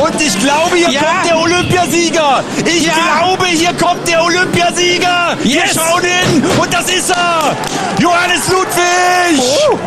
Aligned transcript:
Und 0.00 0.20
ich 0.20 0.38
glaube, 0.40 0.76
hier 0.76 0.90
Ja. 0.90 1.00
kommt 1.02 1.26
der 1.28 1.38
Olympiasieger. 1.38 2.42
Ich 2.64 2.86
Ja. 2.86 2.92
glaube, 3.18 3.46
hier 3.46 3.72
kommt 3.74 4.06
der 4.08 4.24
Olympiasieger. 4.24 5.36
Wir 5.42 5.56
Yes. 5.56 5.74
schauen 5.74 6.02
hin 6.02 6.44
und 6.58 6.72
das 6.72 6.86
ist 6.90 7.10
er. 7.10 7.54
Johannes 7.98 8.48
Ludwig. 8.48 9.38
Oh. 9.70 9.78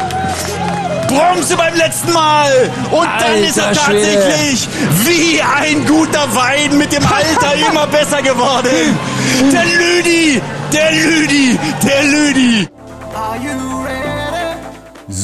Bronze 1.08 1.56
beim 1.56 1.76
letzten 1.76 2.12
Mal. 2.14 2.52
Und 2.92 3.08
dann 3.20 3.36
ist 3.44 3.58
er 3.58 3.68
Alter 3.68 3.82
Schwede. 3.86 4.14
tatsächlich 4.16 4.68
wie 5.06 5.42
ein 5.42 5.86
guter 5.86 6.28
Wein 6.36 6.78
mit 6.78 6.92
dem 6.92 7.04
Alter 7.06 7.54
immer 7.70 7.88
besser 7.88 8.22
geworden. 8.22 8.98
Der 9.52 9.66
Lüdi, 9.66 10.42
der 10.74 10.92
Lüdi, 10.92 11.58
der 11.84 12.04
Lüdi. 12.04 12.68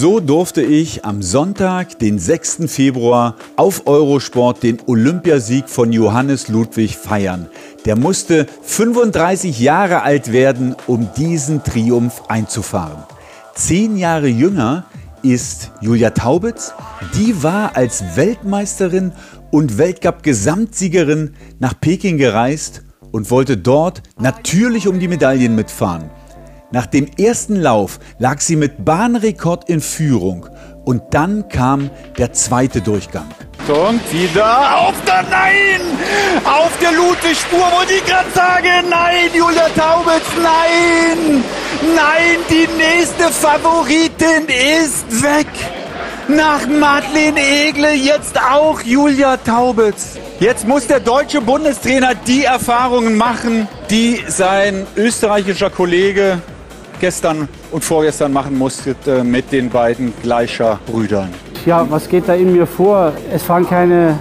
So 0.02 0.20
durfte 0.20 0.64
ich 0.64 1.06
am 1.06 1.22
Sonntag, 1.22 2.00
den 2.00 2.18
6. 2.18 2.62
Februar, 2.66 3.36
auf 3.56 3.86
Eurosport 3.86 4.64
den 4.64 4.80
Olympiasieg 4.88 5.70
von 5.70 5.94
Johannes 5.94 6.48
Ludwig 6.48 6.98
feiern. 6.98 7.48
Der 7.86 7.96
musste 7.96 8.48
35 8.64 9.60
Jahre 9.60 10.02
alt 10.02 10.32
werden, 10.32 10.76
um 10.88 11.08
diesen 11.16 11.64
Triumph 11.64 12.24
einzufahren. 12.30 13.04
Zehn 13.54 13.96
Jahre 13.96 14.28
jünger 14.28 14.86
ist 15.22 15.70
Julia 15.82 16.10
Taubitz. 16.10 16.74
Die 17.14 17.44
war 17.44 17.76
als 17.76 18.04
Weltmeisterin 18.16 19.12
und 19.52 19.78
Weltcup-Gesamtsiegerin 19.78 21.36
nach 21.60 21.80
Peking 21.80 22.18
gereist 22.18 22.82
und 23.12 23.30
wollte 23.30 23.56
dort 23.56 24.02
natürlich 24.20 24.88
um 24.88 25.00
die 25.00 25.08
Medaillen 25.08 25.54
mitfahren. 25.54 26.10
Nach 26.72 26.86
dem 26.86 27.08
ersten 27.20 27.58
Lauf 27.58 28.00
lag 28.18 28.40
sie 28.40 28.56
mit 28.56 28.86
Bahnrekord 28.86 29.68
in 29.68 29.82
Führung 29.82 30.48
und 30.86 31.02
dann 31.12 31.50
kam 31.50 31.90
der 32.18 32.32
zweite 32.32 32.80
Durchgang. 32.80 33.28
Und 33.68 34.02
wieder 34.12 34.78
auf 34.78 34.96
der 35.06 35.24
Nein! 35.24 35.82
Auf 36.46 36.72
der 36.82 36.94
Ludwig-Spur 36.94 37.60
wollte 37.60 37.94
ich 37.94 38.06
gerade 38.06 38.32
sagen, 38.34 38.90
nein, 38.90 39.30
Julia 39.34 39.68
Taubitz, 39.76 40.26
nein! 40.42 41.44
Nein, 41.96 42.38
die 42.50 42.68
nächste 42.78 43.30
Favoritin 43.32 44.48
ist 44.48 45.22
weg! 45.22 45.48
Nach 46.28 46.66
Madeleine 46.68 47.42
Egle 47.42 47.92
jetzt 47.92 48.40
auch 48.42 48.82
Julia 48.82 49.36
Taubitz. 49.38 50.18
Jetzt 50.40 50.66
muss 50.66 50.88
der 50.88 51.02
deutsche 51.02 51.42
Bundestrainer 51.42 52.16
die 52.16 52.46
Erfahrungen 52.46 53.18
machen, 53.18 53.68
die 53.90 54.24
sein 54.28 54.88
österreichischer 54.96 55.70
Kollege 55.70 56.42
gestern 57.02 57.50
und 57.72 57.84
vorgestern 57.84 58.32
machen 58.32 58.58
musste 58.58 58.96
äh, 59.08 59.24
mit 59.24 59.52
den 59.52 59.70
beiden 59.70 60.14
gleicher 60.22 60.80
Brüdern. 60.86 61.30
Ja, 61.66 61.86
was 61.90 62.08
geht 62.08 62.30
da 62.30 62.36
in 62.36 62.54
mir 62.54 62.66
vor? 62.66 63.12
Es 63.34 63.44
fahren 63.44 63.68
keine 63.68 64.18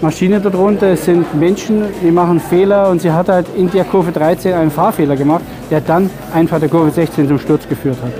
Maschinen 0.00 0.42
darunter, 0.42 0.88
es 0.88 1.04
sind 1.04 1.32
Menschen, 1.34 1.84
die 2.02 2.10
machen 2.10 2.40
Fehler 2.40 2.88
und 2.88 3.02
sie 3.02 3.12
hat 3.12 3.28
halt 3.28 3.46
in 3.56 3.70
der 3.70 3.84
Kurve 3.84 4.10
13 4.10 4.54
einen 4.54 4.70
Fahrfehler 4.70 5.16
gemacht, 5.16 5.42
der 5.70 5.80
dann 5.80 6.08
einfach 6.32 6.58
der 6.58 6.68
Kurve 6.68 6.90
16 6.90 7.28
zum 7.28 7.38
Sturz 7.38 7.68
geführt 7.68 7.98
hat. 8.02 8.12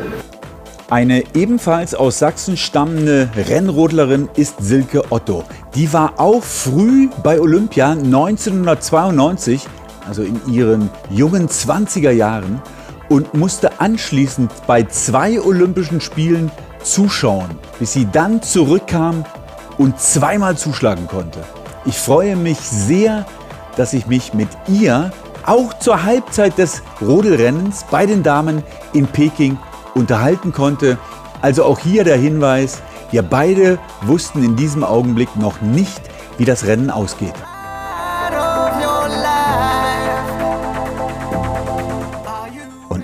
Eine 0.90 1.22
ebenfalls 1.34 1.94
aus 1.94 2.18
Sachsen 2.18 2.56
stammende 2.56 3.28
Rennrodlerin 3.36 4.28
ist 4.36 4.56
Silke 4.60 5.02
Otto. 5.10 5.44
Die 5.74 5.92
war 5.92 6.14
auch 6.16 6.42
früh 6.42 7.08
bei 7.22 7.40
Olympia 7.40 7.90
1992, 7.92 9.66
also 10.08 10.22
in 10.22 10.40
ihren 10.50 10.90
jungen 11.10 11.48
20er 11.48 12.10
Jahren, 12.10 12.62
und 13.08 13.34
musste 13.34 13.80
anschließend 13.80 14.52
bei 14.66 14.84
zwei 14.84 15.40
Olympischen 15.40 16.00
Spielen 16.00 16.50
zuschauen, 16.82 17.50
bis 17.78 17.92
sie 17.92 18.06
dann 18.10 18.42
zurückkam 18.42 19.24
und 19.78 19.98
zweimal 20.00 20.56
zuschlagen 20.56 21.06
konnte. 21.06 21.40
Ich 21.84 21.96
freue 21.98 22.36
mich 22.36 22.58
sehr, 22.58 23.24
dass 23.76 23.92
ich 23.92 24.06
mich 24.06 24.34
mit 24.34 24.48
ihr 24.68 25.12
auch 25.46 25.72
zur 25.78 26.02
Halbzeit 26.02 26.58
des 26.58 26.82
Rodelrennens 27.00 27.84
bei 27.90 28.04
den 28.04 28.22
Damen 28.22 28.62
in 28.92 29.06
Peking 29.06 29.56
unterhalten 29.94 30.52
konnte. 30.52 30.98
Also 31.40 31.64
auch 31.64 31.78
hier 31.78 32.04
der 32.04 32.16
Hinweis, 32.16 32.82
wir 33.10 33.22
beide 33.22 33.78
wussten 34.02 34.44
in 34.44 34.56
diesem 34.56 34.84
Augenblick 34.84 35.34
noch 35.36 35.62
nicht, 35.62 36.02
wie 36.36 36.44
das 36.44 36.66
Rennen 36.66 36.90
ausgeht. 36.90 37.34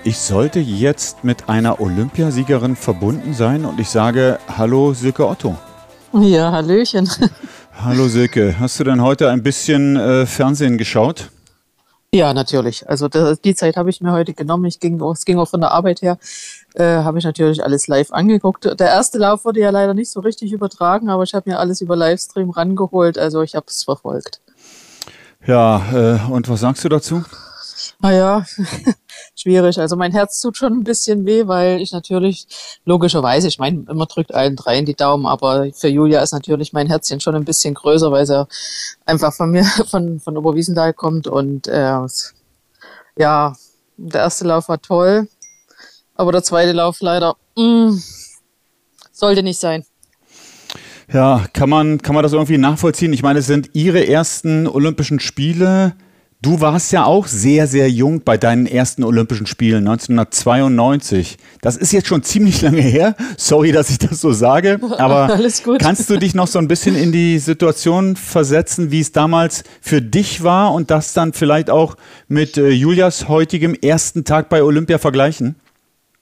Ich 0.05 0.19
sollte 0.19 0.61
jetzt 0.61 1.25
mit 1.25 1.49
einer 1.49 1.81
Olympiasiegerin 1.81 2.77
verbunden 2.77 3.33
sein 3.33 3.65
und 3.65 3.81
ich 3.81 3.89
sage 3.89 4.39
Hallo 4.59 4.93
Silke 4.93 5.27
Otto. 5.27 5.57
Ja, 6.13 6.53
Hallöchen. 6.53 7.09
Hallo 7.83 8.07
Silke, 8.09 8.55
hast 8.61 8.79
du 8.79 8.85
denn 8.85 9.03
heute 9.03 9.31
ein 9.31 9.43
bisschen 9.43 9.97
äh, 9.97 10.27
Fernsehen 10.27 10.77
geschaut? 10.77 11.31
Ja, 12.13 12.33
natürlich. 12.35 12.89
Also 12.89 13.09
da, 13.09 13.35
die 13.35 13.55
Zeit 13.55 13.77
habe 13.77 13.91
ich 13.91 14.01
mir 14.01 14.13
heute 14.13 14.35
genommen. 14.35 14.67
Ich 14.67 14.79
ging, 14.79 15.01
es 15.01 15.25
ging 15.25 15.39
auch 15.39 15.49
von 15.49 15.61
der 15.61 15.73
Arbeit 15.73 16.03
her, 16.03 16.19
äh, 16.75 16.85
habe 16.85 17.19
ich 17.19 17.25
natürlich 17.25 17.65
alles 17.65 17.89
live 17.89 18.13
angeguckt. 18.13 18.67
Der 18.79 18.87
erste 18.87 19.19
Lauf 19.19 19.45
wurde 19.45 19.61
ja 19.61 19.71
leider 19.71 19.95
nicht 19.95 20.11
so 20.11 20.21
richtig 20.21 20.53
übertragen, 20.53 21.09
aber 21.09 21.25
ich 21.25 21.35
habe 21.35 21.51
mir 21.51 21.59
alles 21.59 21.81
über 21.81 21.97
Livestream 21.97 22.51
rangeholt. 22.51 23.19
Also 23.19 23.43
ich 23.43 23.57
habe 23.57 23.67
es 23.69 23.83
verfolgt. 23.83 24.41
Ja, 25.47 25.83
äh, 25.93 26.31
und 26.31 26.49
was 26.49 26.61
sagst 26.61 26.85
du 26.85 26.89
dazu? 26.91 27.25
Naja, 28.01 28.45
schwierig. 29.35 29.79
Also 29.79 29.97
mein 29.97 30.13
Herz 30.13 30.41
tut 30.41 30.57
schon 30.57 30.73
ein 30.73 30.85
bisschen 30.85 31.27
weh, 31.27 31.47
weil 31.47 31.81
ich 31.81 31.93
natürlich 31.93 32.47
logischerweise, 32.85 33.49
ich 33.49 33.59
meine, 33.59 33.85
immer 33.89 34.07
drückt 34.07 34.35
allen 34.35 34.57
dreien 34.57 34.87
die 34.87 34.95
Daumen, 34.95 35.27
aber 35.27 35.69
für 35.73 35.89
Julia 35.89 36.21
ist 36.23 36.33
natürlich 36.33 36.73
mein 36.73 36.87
Herzchen 36.87 37.21
schon 37.21 37.35
ein 37.35 37.45
bisschen 37.45 37.75
größer, 37.75 38.11
weil 38.13 38.27
sie 38.27 38.47
einfach 39.05 39.33
von 39.33 39.51
mir, 39.51 39.65
von, 39.91 40.21
von 40.21 40.37
Oberwiesenthal 40.37 40.93
kommt 40.93 41.27
und 41.27 41.67
äh, 41.67 41.99
ja, 43.17 43.55
der 43.97 44.21
erste 44.21 44.47
Lauf 44.47 44.69
war 44.69 44.81
toll, 44.81 45.29
aber 46.15 46.33
der 46.33 46.43
zweite 46.43 46.73
Lauf 46.73 47.01
leider 47.01 47.37
mh, 47.57 47.99
sollte 49.13 49.43
nicht 49.43 49.61
sein. 49.61 49.85
Ja, 51.13 51.45
kann 51.53 51.69
man, 51.69 52.01
kann 52.01 52.15
man 52.15 52.23
das 52.23 52.33
irgendwie 52.33 52.59
nachvollziehen? 52.59 53.13
Ich 53.13 53.23
meine, 53.23 53.41
es 53.41 53.47
sind 53.47 53.71
ihre 53.75 54.07
ersten 54.07 54.67
Olympischen 54.67 55.21
Spiele. 55.21 55.95
Du 56.45 56.61
warst 56.61 56.93
ja 56.93 57.07
auch 57.07 57.27
sehr, 57.27 57.67
sehr 57.67 57.89
jung 57.89 58.21
bei 58.21 58.37
deinen 58.37 58.67
ersten 58.67 59.03
Olympischen 59.03 59.47
Spielen 59.47 59.89
1992. 59.89 61.39
Das 61.63 61.79
ist 61.79 61.91
jetzt 61.91 62.07
schon 62.07 62.23
ziemlich 62.23 62.61
lange 62.61 62.83
her. 62.83 63.17
Sorry, 63.39 63.73
dass 63.73 63.89
ich 63.89 63.97
das 63.97 64.21
so 64.21 64.31
sage. 64.31 64.79
Aber 64.99 65.39
kannst 65.79 66.11
du 66.11 66.19
dich 66.19 66.35
noch 66.35 66.47
so 66.47 66.59
ein 66.59 66.69
bisschen 66.69 66.97
in 66.97 67.13
die 67.13 67.39
Situation 67.39 68.15
versetzen, 68.15 68.91
wie 68.91 69.01
es 69.01 69.11
damals 69.11 69.65
für 69.81 70.03
dich 70.03 70.45
war 70.45 70.75
und 70.75 70.91
das 70.91 71.15
dann 71.15 71.33
vielleicht 71.33 71.71
auch 71.71 71.97
mit 72.29 72.59
äh, 72.59 72.69
Julias 72.69 73.27
heutigem 73.27 73.73
ersten 73.73 74.27
Tag 74.27 74.51
bei 74.51 74.63
Olympia 74.63 74.99
vergleichen? 74.99 75.57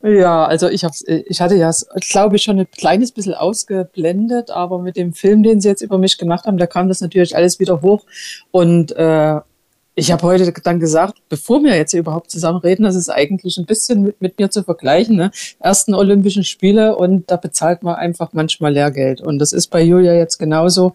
Ja, 0.04 0.44
also 0.44 0.68
ich 0.68 0.84
hab's, 0.84 1.02
äh, 1.02 1.24
ich 1.26 1.40
hatte 1.40 1.56
ja, 1.56 1.72
glaube 2.10 2.36
ich, 2.36 2.42
schon 2.44 2.60
ein 2.60 2.70
kleines 2.70 3.10
bisschen 3.10 3.34
ausgeblendet, 3.34 4.50
aber 4.50 4.78
mit 4.78 4.96
dem 4.96 5.14
Film, 5.14 5.42
den 5.42 5.60
sie 5.60 5.68
jetzt 5.68 5.82
über 5.82 5.98
mich 5.98 6.16
gemacht 6.16 6.44
haben, 6.44 6.58
da 6.58 6.68
kam 6.68 6.86
das 6.86 7.00
natürlich 7.00 7.34
alles 7.34 7.58
wieder 7.58 7.82
hoch. 7.82 8.04
Und 8.52 8.92
äh, 8.92 9.40
ich 9.94 10.10
habe 10.10 10.22
heute 10.22 10.50
dann 10.64 10.80
gesagt, 10.80 11.18
bevor 11.28 11.62
wir 11.62 11.76
jetzt 11.76 11.92
überhaupt 11.92 12.30
zusammen 12.30 12.58
reden, 12.60 12.84
das 12.84 12.94
ist 12.94 13.10
eigentlich 13.10 13.58
ein 13.58 13.66
bisschen 13.66 14.02
mit, 14.02 14.20
mit 14.22 14.38
mir 14.38 14.50
zu 14.50 14.62
vergleichen. 14.62 15.16
Ne? 15.16 15.30
Ersten 15.60 15.92
Olympischen 15.92 16.44
Spiele 16.44 16.96
und 16.96 17.30
da 17.30 17.36
bezahlt 17.36 17.82
man 17.82 17.96
einfach 17.96 18.32
manchmal 18.32 18.72
Lehrgeld. 18.72 19.20
Und 19.20 19.38
das 19.38 19.52
ist 19.52 19.66
bei 19.66 19.82
Julia 19.82 20.14
jetzt 20.14 20.38
genauso. 20.38 20.94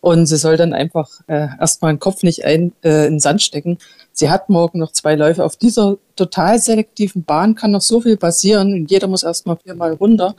Und 0.00 0.24
sie 0.26 0.38
soll 0.38 0.56
dann 0.56 0.72
einfach 0.72 1.10
äh, 1.26 1.48
erstmal 1.60 1.92
den 1.92 2.00
Kopf 2.00 2.22
nicht 2.22 2.46
ein, 2.46 2.72
äh, 2.82 3.06
in 3.06 3.14
den 3.14 3.20
Sand 3.20 3.42
stecken. 3.42 3.78
Sie 4.12 4.30
hat 4.30 4.48
morgen 4.48 4.78
noch 4.78 4.92
zwei 4.92 5.14
Läufe. 5.14 5.44
Auf 5.44 5.56
dieser 5.56 5.98
total 6.16 6.58
selektiven 6.58 7.24
Bahn 7.24 7.54
kann 7.54 7.72
noch 7.72 7.82
so 7.82 8.00
viel 8.00 8.16
passieren 8.16 8.72
und 8.72 8.90
jeder 8.90 9.08
muss 9.08 9.24
erstmal 9.24 9.58
viermal 9.58 9.92
runter. 9.92 10.34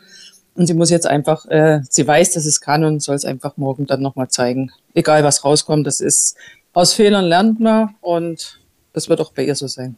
Und 0.56 0.66
sie 0.66 0.74
muss 0.74 0.90
jetzt 0.90 1.08
einfach, 1.08 1.46
äh, 1.46 1.82
sie 1.90 2.06
weiß, 2.06 2.32
dass 2.32 2.46
es 2.46 2.60
kann 2.60 2.84
und 2.84 3.04
soll 3.04 3.16
es 3.16 3.24
einfach 3.24 3.56
morgen 3.56 3.86
dann 3.86 4.02
nochmal 4.02 4.30
zeigen. 4.30 4.72
Egal 4.96 5.24
was 5.24 5.46
rauskommt, 5.46 5.86
das 5.86 6.02
ist, 6.02 6.36
aus 6.74 6.94
Fehlern 6.94 7.26
lernt 7.26 7.60
man 7.60 7.96
und 8.02 8.60
das 8.94 9.10
wird 9.10 9.22
auch 9.22 9.32
bei 9.32 9.44
ihr 9.44 9.56
so 9.56 9.68
sein. 9.68 9.98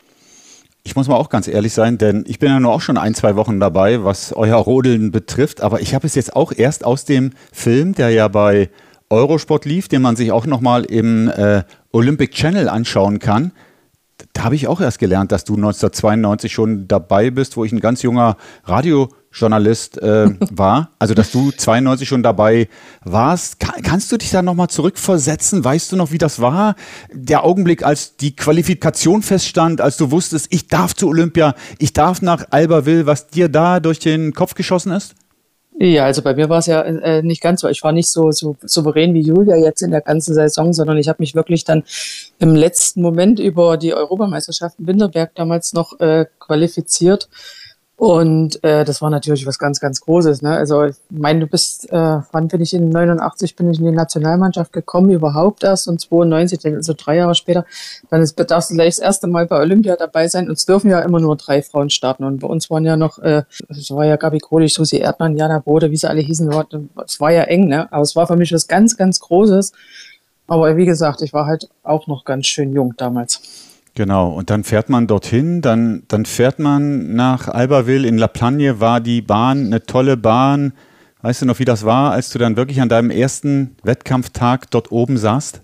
Ich 0.84 0.96
muss 0.96 1.08
mal 1.08 1.16
auch 1.16 1.30
ganz 1.30 1.48
ehrlich 1.48 1.74
sein, 1.74 1.98
denn 2.00 2.26
ich 2.28 2.40
bin 2.40 2.50
ja 2.50 2.60
nur 2.60 2.74
auch 2.74 2.82
schon 2.82 2.98
ein, 2.98 3.14
zwei 3.14 3.36
Wochen 3.36 3.60
dabei, 3.60 4.04
was 4.04 4.34
euer 4.34 4.58
Rodeln 4.58 5.12
betrifft. 5.12 5.62
Aber 5.62 5.80
ich 5.80 5.94
habe 5.94 6.08
es 6.08 6.16
jetzt 6.16 6.36
auch 6.36 6.52
erst 6.56 6.84
aus 6.84 7.06
dem 7.06 7.34
Film, 7.52 7.94
der 7.94 8.10
ja 8.10 8.28
bei 8.28 8.70
Eurosport 9.10 9.66
lief, 9.66 9.90
den 9.90 10.02
man 10.02 10.16
sich 10.16 10.32
auch 10.32 10.48
nochmal 10.48 10.86
im 10.86 11.28
äh, 11.30 11.64
Olympic 11.92 12.34
Channel 12.34 12.68
anschauen 12.68 13.20
kann. 13.20 13.52
Da 14.34 14.46
habe 14.46 14.56
ich 14.56 14.68
auch 14.68 14.82
erst 14.82 14.98
gelernt, 14.98 15.32
dass 15.32 15.44
du 15.44 15.54
1992 15.54 16.52
schon 16.52 16.88
dabei 16.88 17.30
bist, 17.30 17.58
wo 17.58 17.66
ich 17.66 17.72
ein 17.72 17.80
ganz 17.80 18.02
junger 18.02 18.38
Radiojournalist 19.32 20.02
äh, 20.02 20.30
war. 20.52 20.92
Also, 21.00 21.14
dass 21.14 21.32
du 21.32 21.52
92 21.52 22.08
schon 22.08 22.24
dabei 22.24 22.68
warst. 23.04 23.60
Kann, 23.60 23.82
kannst 23.82 24.12
du 24.12 24.18
dich 24.18 24.32
da 24.32 24.42
nochmal 24.42 24.70
zurückversetzen? 24.70 25.64
Weißt 25.64 25.92
du 25.92 25.96
noch, 25.96 26.12
wie 26.12 26.18
das 26.18 26.42
war? 26.42 26.76
Der 27.14 27.44
Augenblick, 27.44 27.84
als 27.84 28.18
die 28.18 28.36
Qualifikation 28.36 29.22
feststand, 29.22 29.82
als 29.82 29.98
du 29.98 30.12
wusstest, 30.12 30.48
ich 30.50 30.68
darf 30.68 30.96
zu 30.96 31.08
Olympia, 31.08 31.56
ich 31.80 31.94
darf 31.94 32.22
nach 32.22 32.46
Albertville, 32.52 33.06
was 33.06 33.28
dir 33.28 33.50
da 33.50 33.80
durch 33.80 34.00
den 34.00 34.34
Kopf 34.34 34.54
geschossen 34.54 34.92
ist? 34.92 35.16
Ja, 35.80 36.04
also 36.04 36.22
bei 36.22 36.36
mir 36.36 36.48
war 36.48 36.60
es 36.60 36.68
ja 36.68 36.82
äh, 36.82 37.24
nicht 37.24 37.42
ganz 37.42 37.62
so. 37.62 37.68
Ich 37.68 37.82
war 37.82 37.92
nicht 37.92 38.10
so, 38.10 38.32
so 38.32 38.56
souverän 38.62 39.16
wie 39.16 39.22
Julia 39.22 39.56
jetzt 39.56 39.82
in 39.82 39.90
der 39.90 40.02
ganzen 40.02 40.36
Saison, 40.36 40.74
sondern 40.74 40.98
ich 40.98 41.08
habe 41.08 41.18
mich 41.20 41.34
wirklich 41.34 41.64
dann 41.64 41.84
im 42.38 42.54
letzten 42.54 43.02
Moment 43.02 43.40
über 43.40 43.78
die 43.78 43.94
Europameisterschaft 43.94 44.78
in 44.78 44.86
Winterberg 44.86 45.34
damals 45.34 45.74
noch 45.74 46.00
äh, 46.00 46.26
qualifiziert 46.40 47.30
und 48.02 48.64
äh, 48.64 48.84
das 48.84 49.00
war 49.04 49.12
natürlich 49.12 49.46
was 49.46 49.60
ganz, 49.60 49.80
ganz 49.80 50.02
Großes. 50.02 50.42
Ne? 50.42 50.50
Also 50.50 50.86
ich 50.86 50.96
meine, 51.12 51.42
du 51.42 51.46
bist, 51.46 51.88
äh, 51.92 52.18
wann 52.32 52.48
bin 52.48 52.60
ich 52.60 52.74
in 52.74 52.90
89 52.90 53.56
bin 53.56 53.70
ich 53.70 53.78
in 53.78 53.86
die 53.86 53.92
Nationalmannschaft 53.92 54.74
gekommen, 54.74 55.12
überhaupt 55.12 55.64
erst 55.64 55.88
und 55.88 56.02
92, 56.02 56.66
also 56.74 56.96
drei 56.98 57.18
Jahre 57.18 57.36
später, 57.36 57.64
dann 58.10 58.24
ist, 58.24 58.40
darfst 58.50 58.72
du 58.72 58.74
gleich 58.74 58.96
das 58.96 58.98
erste 58.98 59.28
Mal 59.28 59.46
bei 59.46 59.60
Olympia 59.60 59.98
dabei 59.98 60.28
sein. 60.28 60.48
Und 60.48 60.54
es 60.54 60.66
dürfen 60.66 60.90
ja 60.90 61.00
immer 61.02 61.20
nur 61.20 61.36
drei 61.36 61.62
Frauen 61.62 61.92
starten. 61.92 62.24
Und 62.24 62.40
bei 62.40 62.48
uns 62.48 62.72
waren 62.72 62.86
ja 62.86 62.98
noch, 62.98 63.20
äh, 63.20 63.44
es 63.70 63.92
war 63.92 64.04
ja 64.04 64.16
Gabi 64.16 64.40
Krolich, 64.40 64.74
Susi 64.74 64.98
Erdmann, 64.98 65.38
Jana 65.38 65.60
Bode, 65.60 65.92
wie 65.92 65.98
sie 65.98 66.10
alle 66.10 66.22
hießen. 66.22 66.52
Es 67.06 67.20
war 67.20 67.32
ja 67.32 67.44
eng, 67.44 67.68
ne? 67.68 67.88
Aber 67.94 68.02
es 68.02 68.16
war 68.16 68.26
für 68.26 68.36
mich 68.36 68.52
was 68.52 68.68
ganz, 68.68 68.98
ganz 68.98 69.20
Großes. 69.20 69.74
Aber 70.48 70.76
wie 70.76 70.88
gesagt, 70.88 71.22
ich 71.22 71.34
war 71.34 71.46
halt 71.46 71.70
auch 71.84 72.08
noch 72.08 72.26
ganz 72.26 72.48
schön 72.48 72.74
jung 72.74 72.96
damals. 72.98 73.71
Genau, 73.94 74.32
und 74.32 74.50
dann 74.50 74.64
fährt 74.64 74.90
man 74.90 75.08
dorthin, 75.08 75.62
dann, 75.62 76.04
dann 76.08 76.26
fährt 76.26 76.60
man 76.60 77.14
nach 77.14 77.50
Albertville. 77.50 78.08
In 78.08 78.18
La 78.18 78.28
Plagne 78.28 78.80
war 78.80 79.02
die 79.02 79.22
Bahn 79.22 79.66
eine 79.66 79.84
tolle 79.84 80.16
Bahn. 80.16 80.74
Weißt 81.22 81.42
du 81.42 81.46
noch, 81.46 81.60
wie 81.60 81.66
das 81.66 81.86
war, 81.86 82.12
als 82.12 82.30
du 82.30 82.40
dann 82.40 82.56
wirklich 82.56 82.82
an 82.82 82.90
deinem 82.90 83.12
ersten 83.12 83.76
Wettkampftag 83.84 84.72
dort 84.72 84.92
oben 84.92 85.18
saßt? 85.18 85.62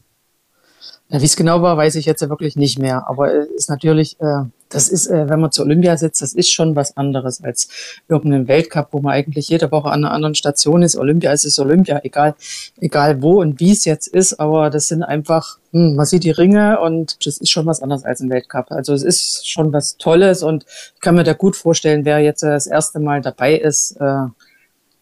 Wie 1.09 1.23
es 1.23 1.37
genau 1.37 1.61
war, 1.61 1.77
weiß 1.77 1.95
ich 1.95 2.05
jetzt 2.05 2.21
ja 2.21 2.27
wirklich 2.27 2.57
nicht 2.57 2.79
mehr. 2.79 3.07
Aber 3.07 3.33
es 3.33 3.47
ist 3.51 3.69
natürlich, 3.69 4.19
äh, 4.19 4.43
das 4.67 4.89
ist, 4.89 5.07
äh, 5.07 5.29
wenn 5.29 5.39
man 5.39 5.53
zur 5.53 5.63
Olympia 5.63 5.95
sitzt, 5.95 6.21
das 6.21 6.33
ist 6.33 6.51
schon 6.51 6.75
was 6.75 6.97
anderes 6.97 7.41
als 7.41 7.69
irgendein 8.09 8.49
Weltcup, 8.49 8.89
wo 8.91 8.99
man 8.99 9.13
eigentlich 9.13 9.47
jede 9.47 9.71
Woche 9.71 9.87
an 9.87 10.03
einer 10.03 10.13
anderen 10.13 10.35
Station 10.35 10.81
ist. 10.81 10.97
Olympia 10.97 11.31
ist 11.31 11.45
es 11.45 11.59
Olympia, 11.59 12.01
egal, 12.03 12.35
egal 12.81 13.21
wo 13.21 13.39
und 13.39 13.61
wie 13.61 13.71
es 13.71 13.85
jetzt 13.85 14.07
ist. 14.07 14.37
Aber 14.41 14.69
das 14.69 14.89
sind 14.89 15.01
einfach, 15.01 15.59
hm, 15.71 15.95
man 15.95 16.05
sieht 16.05 16.25
die 16.25 16.31
Ringe 16.31 16.81
und 16.81 17.25
das 17.25 17.37
ist 17.37 17.51
schon 17.51 17.65
was 17.65 17.81
anderes 17.81 18.03
als 18.03 18.19
ein 18.19 18.29
Weltcup. 18.29 18.69
Also 18.71 18.93
es 18.93 19.03
ist 19.03 19.49
schon 19.49 19.71
was 19.71 19.95
Tolles 19.95 20.43
und 20.43 20.65
ich 20.95 21.01
kann 21.01 21.15
mir 21.15 21.23
da 21.23 21.31
gut 21.31 21.55
vorstellen, 21.55 22.03
wer 22.03 22.19
jetzt 22.19 22.43
das 22.43 22.67
erste 22.67 22.99
Mal 22.99 23.21
dabei 23.21 23.55
ist. 23.55 23.95
Äh, 24.01 24.25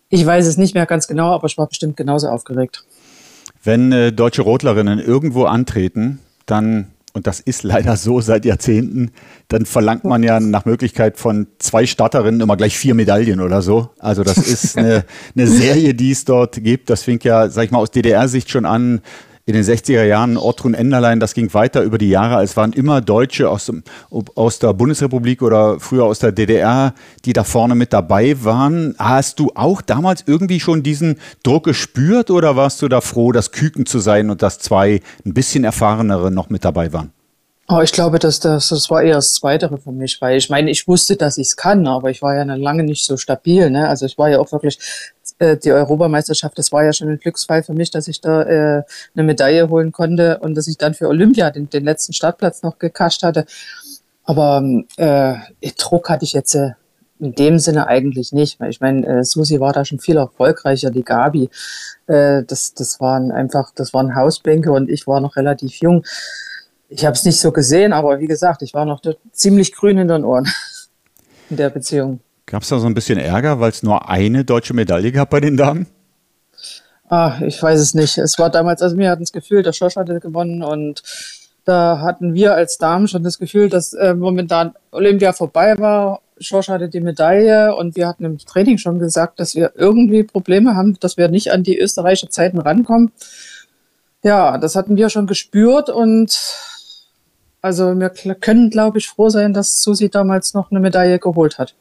ich 0.09 0.23
weiß 0.23 0.45
es 0.45 0.57
nicht 0.57 0.75
mehr 0.75 0.85
ganz 0.85 1.07
genau, 1.07 1.33
aber 1.33 1.47
ich 1.47 1.57
war 1.57 1.65
bestimmt 1.65 1.97
genauso 1.97 2.27
aufgeregt. 2.27 2.85
Wenn 3.65 3.91
äh, 3.91 4.13
deutsche 4.13 4.43
Rotlerinnen 4.43 4.99
irgendwo 4.99 5.45
antreten, 5.45 6.19
dann, 6.45 6.91
und 7.13 7.25
das 7.25 7.39
ist 7.39 7.63
leider 7.63 7.97
so 7.97 8.21
seit 8.21 8.45
Jahrzehnten, 8.45 9.11
dann 9.47 9.65
verlangt 9.65 10.03
man 10.03 10.21
ja 10.21 10.39
nach 10.39 10.65
Möglichkeit 10.65 11.17
von 11.17 11.47
zwei 11.57 11.87
Starterinnen 11.87 12.41
immer 12.41 12.57
gleich 12.57 12.77
vier 12.77 12.93
Medaillen 12.93 13.41
oder 13.41 13.63
so. 13.63 13.89
Also 13.97 14.23
das 14.23 14.37
ist 14.37 14.77
eine, 14.77 15.03
eine 15.35 15.47
Serie, 15.47 15.95
die 15.95 16.11
es 16.11 16.25
dort 16.25 16.63
gibt. 16.63 16.91
Das 16.91 17.01
fing 17.01 17.19
ja, 17.23 17.49
sag 17.49 17.65
ich 17.65 17.71
mal, 17.71 17.79
aus 17.79 17.89
DDR-Sicht 17.89 18.51
schon 18.51 18.65
an 18.65 19.01
in 19.47 19.53
den 19.53 19.63
60er 19.63 20.03
Jahren 20.03 20.37
Ortrun 20.37 20.73
Enderlein, 20.73 21.19
das 21.19 21.35
ging 21.35 21.53
weiter 21.53 21.83
über 21.83 21.99
die 21.99 22.09
Jahre. 22.09 22.43
Es 22.43 22.57
waren 22.57 22.73
immer 22.73 23.01
Deutsche 23.01 23.47
aus, 23.49 23.71
aus 24.09 24.59
der 24.59 24.73
Bundesrepublik 24.73 25.43
oder 25.43 25.79
früher 25.79 26.05
aus 26.05 26.17
der 26.17 26.31
DDR, 26.31 26.95
die 27.25 27.33
da 27.33 27.43
vorne 27.43 27.75
mit 27.75 27.93
dabei 27.93 28.43
waren. 28.43 28.95
Hast 28.97 29.39
du 29.39 29.51
auch 29.53 29.83
damals 29.83 30.23
irgendwie 30.25 30.59
schon 30.59 30.81
diesen 30.81 31.19
Druck 31.43 31.65
gespürt 31.65 32.31
oder 32.31 32.55
warst 32.55 32.81
du 32.81 32.87
da 32.87 33.01
froh, 33.01 33.31
das 33.31 33.51
Küken 33.51 33.85
zu 33.85 33.99
sein 33.99 34.31
und 34.31 34.41
dass 34.41 34.57
zwei 34.57 35.01
ein 35.23 35.33
bisschen 35.35 35.63
erfahrenere 35.63 36.31
noch 36.31 36.49
mit 36.49 36.65
dabei 36.65 36.91
waren? 36.91 37.11
Oh, 37.67 37.81
ich 37.81 37.91
glaube, 37.91 38.19
dass 38.19 38.39
das, 38.39 38.69
das 38.69 38.91
war 38.91 39.01
eher 39.01 39.15
das 39.15 39.33
Zweitere 39.33 39.79
für 39.79 39.91
mich, 39.91 40.21
weil 40.21 40.37
ich 40.37 40.51
meine, 40.51 40.69
ich 40.69 40.87
wusste, 40.87 41.15
dass 41.15 41.39
ich 41.39 41.47
es 41.47 41.55
kann, 41.55 41.87
aber 41.87 42.11
ich 42.11 42.21
war 42.21 42.35
ja 42.35 42.43
lange 42.43 42.83
nicht 42.83 43.05
so 43.05 43.17
stabil. 43.17 43.71
Ne? 43.71 43.89
Also 43.89 44.05
ich 44.05 44.19
war 44.19 44.29
ja 44.29 44.39
auch 44.39 44.51
wirklich 44.51 44.77
äh, 45.39 45.57
die 45.57 45.71
Europameisterschaft, 45.71 46.57
das 46.57 46.71
war 46.71 46.83
ja 46.83 46.93
schon 46.93 47.09
ein 47.09 47.19
Glücksfall 47.19 47.63
für 47.63 47.73
mich, 47.73 47.91
dass 47.91 48.07
ich 48.07 48.21
da 48.21 48.43
äh, 48.43 48.83
eine 49.15 49.23
Medaille 49.23 49.69
holen 49.69 49.91
konnte 49.91 50.39
und 50.39 50.55
dass 50.55 50.67
ich 50.67 50.77
dann 50.77 50.93
für 50.93 51.07
Olympia 51.07 51.51
den, 51.51 51.69
den 51.69 51.83
letzten 51.83 52.13
Startplatz 52.13 52.63
noch 52.63 52.79
gekascht 52.79 53.23
hatte. 53.23 53.45
Aber 54.23 54.63
äh, 54.97 55.35
Druck 55.77 56.09
hatte 56.09 56.25
ich 56.25 56.33
jetzt 56.33 56.55
äh, 56.55 56.71
in 57.19 57.33
dem 57.33 57.59
Sinne 57.59 57.87
eigentlich 57.87 58.33
nicht. 58.33 58.59
Ich 58.61 58.81
meine, 58.81 59.05
äh, 59.07 59.23
Susi 59.23 59.59
war 59.59 59.73
da 59.73 59.85
schon 59.85 59.99
viel 59.99 60.17
erfolgreicher, 60.17 60.89
die 60.89 61.03
Gabi. 61.03 61.49
Äh, 62.07 62.43
das, 62.43 62.73
das 62.73 62.99
waren 62.99 63.31
einfach, 63.31 63.71
das 63.75 63.93
waren 63.93 64.15
Hausbänke 64.15 64.71
und 64.71 64.89
ich 64.89 65.07
war 65.07 65.21
noch 65.21 65.35
relativ 65.35 65.75
jung. 65.75 66.05
Ich 66.89 67.05
habe 67.05 67.13
es 67.13 67.23
nicht 67.23 67.39
so 67.39 67.51
gesehen, 67.51 67.93
aber 67.93 68.19
wie 68.19 68.27
gesagt, 68.27 68.61
ich 68.61 68.73
war 68.73 68.85
noch 68.85 69.01
ziemlich 69.31 69.73
grün 69.73 69.97
in 69.97 70.07
den 70.07 70.23
Ohren 70.23 70.47
in 71.49 71.57
der 71.57 71.69
Beziehung. 71.69 72.19
Gab 72.45 72.63
es 72.63 72.69
da 72.69 72.79
so 72.79 72.85
ein 72.85 72.93
bisschen 72.93 73.17
Ärger, 73.17 73.59
weil 73.59 73.71
es 73.71 73.81
nur 73.81 74.09
eine 74.09 74.45
deutsche 74.45 74.73
Medaille 74.73 75.11
gab 75.11 75.31
bei 75.31 75.39
den 75.39 75.57
Damen? 75.57 75.87
Ah, 77.09 77.39
ich 77.45 77.61
weiß 77.61 77.79
es 77.79 77.93
nicht. 77.93 78.17
Es 78.17 78.37
war 78.39 78.49
damals, 78.49 78.81
also 78.81 78.97
wir 78.97 79.09
hatten 79.09 79.23
das 79.23 79.31
Gefühl, 79.31 79.63
der 79.63 79.73
Schosch 79.73 79.95
hatte 79.95 80.19
gewonnen 80.19 80.63
und 80.63 81.03
da 81.65 81.99
hatten 82.01 82.35
wir 82.35 82.53
als 82.53 82.77
Damen 82.77 83.07
schon 83.07 83.23
das 83.23 83.39
Gefühl, 83.39 83.69
dass 83.69 83.93
äh, 83.93 84.13
momentan 84.13 84.75
Olympia 84.91 85.33
vorbei 85.33 85.77
war. 85.79 86.21
Schorsch 86.39 86.67
hatte 86.67 86.89
die 86.89 86.99
Medaille 86.99 87.75
und 87.75 87.95
wir 87.95 88.07
hatten 88.07 88.25
im 88.25 88.37
Training 88.37 88.77
schon 88.77 88.99
gesagt, 88.99 89.39
dass 89.39 89.55
wir 89.55 89.71
irgendwie 89.75 90.23
Probleme 90.23 90.75
haben, 90.75 90.99
dass 90.99 91.17
wir 91.17 91.27
nicht 91.29 91.51
an 91.51 91.63
die 91.63 91.79
österreichische 91.79 92.29
Zeiten 92.29 92.59
rankommen. 92.59 93.11
Ja, 94.23 94.57
das 94.57 94.75
hatten 94.75 94.97
wir 94.97 95.09
schon 95.09 95.27
gespürt 95.27 95.89
und 95.89 96.37
also 97.61 97.97
wir 97.97 98.09
können, 98.09 98.69
glaube 98.69 98.99
ich, 98.99 99.07
froh 99.07 99.29
sein, 99.29 99.53
dass 99.53 99.81
Susi 99.81 100.09
damals 100.09 100.53
noch 100.53 100.69
eine 100.69 100.79
Medaille 100.79 101.17
geholt 101.17 101.57
hat. 101.57 101.73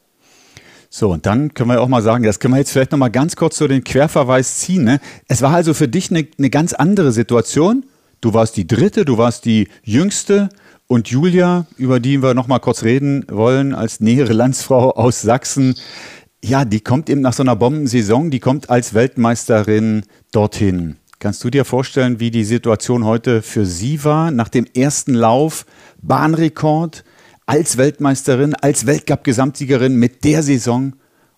So, 0.97 1.11
und 1.11 1.27
dann 1.27 1.53
können 1.55 1.71
wir 1.71 1.81
auch 1.81 1.89
mal 1.89 2.03
sagen, 2.03 2.23
das 2.23 2.39
können 2.39 2.55
wir 2.55 2.59
jetzt 2.59 2.71
vielleicht 2.71 2.93
noch 2.93 2.99
mal 3.01 3.09
ganz 3.09 3.35
kurz 3.35 3.59
so 3.59 3.67
den 3.67 3.83
Querverweis 3.83 4.59
ziehen. 4.59 4.85
Ne? 4.85 5.01
Es 5.27 5.43
war 5.43 5.53
also 5.53 5.75
für 5.75 5.89
dich 5.89 6.09
eine, 6.13 6.25
eine 6.39 6.51
ganz 6.51 6.73
andere 6.73 7.11
Situation. 7.11 7.85
Du 8.21 8.33
warst 8.33 8.57
die 8.57 8.69
dritte, 8.69 9.05
du 9.05 9.19
warst 9.19 9.45
die 9.45 9.67
jüngste 9.83 10.51
und 10.87 11.09
Julia, 11.09 11.67
über 11.79 11.99
die 11.99 12.23
wir 12.23 12.35
noch 12.35 12.47
mal 12.47 12.61
kurz 12.61 12.85
reden 12.85 13.27
wollen, 13.29 13.75
als 13.75 13.99
nähere 13.99 14.35
Landsfrau 14.35 14.93
aus 14.93 15.21
Sachsen. 15.21 15.75
Ja, 16.45 16.65
die 16.65 16.79
kommt 16.79 17.11
eben 17.11 17.23
nach 17.23 17.33
so 17.33 17.43
einer 17.43 17.57
Bombensaison, 17.57 18.31
die 18.31 18.39
kommt 18.39 18.71
als 18.71 18.95
Weltmeisterin 18.95 20.05
dorthin. 20.31 20.95
Kannst 21.19 21.43
du 21.43 21.51
dir 21.51 21.65
vorstellen, 21.65 22.21
wie 22.21 22.31
die 22.31 22.45
Situation 22.45 23.05
heute 23.05 23.43
für 23.43 23.67
sie 23.67 24.05
war 24.05 24.31
nach 24.31 24.49
dem 24.49 24.65
ersten 24.77 25.15
Lauf? 25.15 25.67
Bahnrekord, 26.03 27.03
als 27.47 27.77
Weltmeisterin, 27.77 28.55
als 28.55 28.87
Weltcup-Gesamtsiegerin 28.87 29.97
mit 29.97 30.25
der 30.25 30.43
Saison 30.43 30.95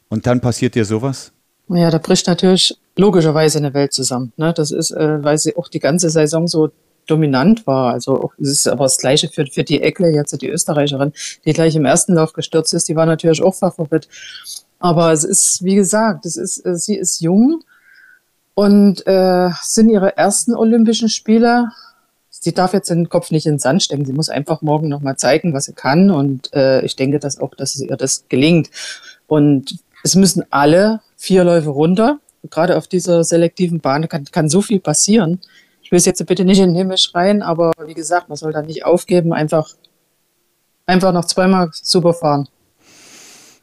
und 0.09 0.27
dann 0.27 0.41
passiert 0.41 0.75
dir 0.75 0.85
sowas? 0.85 1.33
Ja, 1.69 1.91
da 1.91 1.99
bricht 1.99 2.27
natürlich 2.29 2.79
logischerweise 2.97 3.59
eine 3.59 3.75
Welt 3.75 3.93
zusammen. 3.93 4.33
Ne? 4.37 4.53
Das 4.55 4.71
ist, 4.71 4.93
äh, 4.93 5.23
weil 5.23 5.39
sie 5.39 5.57
auch 5.57 5.69
die 5.69 5.81
ganze 5.81 6.11
Saison 6.11 6.47
so 6.47 6.71
dominant 7.07 7.67
war. 7.67 7.93
Also 7.93 8.31
es 8.41 8.51
ist 8.51 8.69
aber 8.69 8.85
das 8.85 8.99
Gleiche 8.99 9.29
für, 9.29 9.47
für 9.47 9.65
die 9.65 9.83
Eckle, 9.83 10.11
jetzt 10.11 10.41
die 10.41 10.49
Österreicherin, 10.49 11.13
die 11.45 11.53
gleich 11.53 11.75
im 11.77 11.85
ersten 11.85 12.15
Lauf 12.15 12.33
gestürzt 12.33 12.75
ist. 12.75 12.89
Die 12.89 12.97
war 12.97 13.07
natürlich 13.07 13.43
auch 13.43 13.55
Favorit. 13.55 14.09
Aber 14.79 15.13
es 15.13 15.25
ist, 15.25 15.63
wie 15.65 15.75
gesagt, 15.75 16.27
es 16.27 16.37
ist, 16.37 16.65
äh, 16.65 16.77
sie 16.77 16.97
ist 16.97 17.21
jung 17.21 17.63
und 18.55 19.07
äh, 19.07 19.51
sind 19.63 19.91
ihre 19.91 20.17
ersten 20.17 20.55
Olympischen 20.55 21.09
Spiele 21.09 21.69
sie 22.41 22.53
darf 22.53 22.73
jetzt 22.73 22.91
den 22.91 23.09
Kopf 23.09 23.31
nicht 23.31 23.47
in 23.47 23.55
den 23.55 23.59
Sand 23.59 23.83
stecken. 23.83 24.05
Sie 24.05 24.13
muss 24.13 24.29
einfach 24.29 24.63
morgen 24.63 24.89
nochmal 24.89 25.17
zeigen, 25.17 25.53
was 25.53 25.65
sie 25.65 25.73
kann. 25.73 26.11
Und 26.11 26.53
äh, 26.55 26.85
ich 26.85 26.97
denke, 26.97 27.19
dass 27.19 27.39
auch, 27.39 27.55
dass 27.55 27.77
ihr 27.77 27.97
das 27.97 28.25
gelingt. 28.29 28.71
Und 29.27 29.79
es 30.03 30.15
müssen 30.15 30.45
alle 30.51 31.01
vier 31.17 31.45
Läufe 31.45 31.71
runter. 31.71 32.19
Gerade 32.51 32.77
auf 32.77 32.87
dieser 32.87 33.25
selektiven 33.25 33.81
Bahn 33.81 34.09
kann, 34.09 34.25
kann 34.27 34.49
so 34.49 34.63
viel 34.63 34.81
passieren. 34.81 35.41
Ich 35.83 35.91
will 35.91 35.99
es 35.99 36.05
jetzt 36.05 36.25
bitte 36.27 36.45
nicht 36.45 36.59
in 36.59 36.71
den 36.71 36.77
Himmel 36.77 36.99
schreien, 36.99 37.43
aber 37.43 37.73
wie 37.85 37.95
gesagt, 37.95 38.29
man 38.29 38.37
soll 38.37 38.53
da 38.53 38.63
nicht 38.63 38.85
aufgeben, 38.85 39.33
einfach, 39.33 39.75
einfach 40.85 41.13
noch 41.13 41.25
zweimal 41.25 41.71
super 41.73 42.13
fahren. 42.13 42.49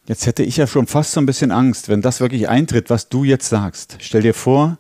Jetzt 0.06 0.25
hätte 0.25 0.44
ich 0.44 0.58
ja 0.58 0.68
schon 0.68 0.88
fast 0.88 1.13
so 1.13 1.22
ein 1.22 1.25
bisschen 1.25 1.51
Angst, 1.51 1.88
wenn 1.88 2.01
das 2.01 2.20
wirklich 2.20 2.50
eintritt, 2.50 2.89
was 2.89 3.08
du 3.08 3.24
jetzt 3.24 3.48
sagst. 3.48 3.98
Stell 4.00 4.22
dir 4.22 4.34
vor, 4.34 4.77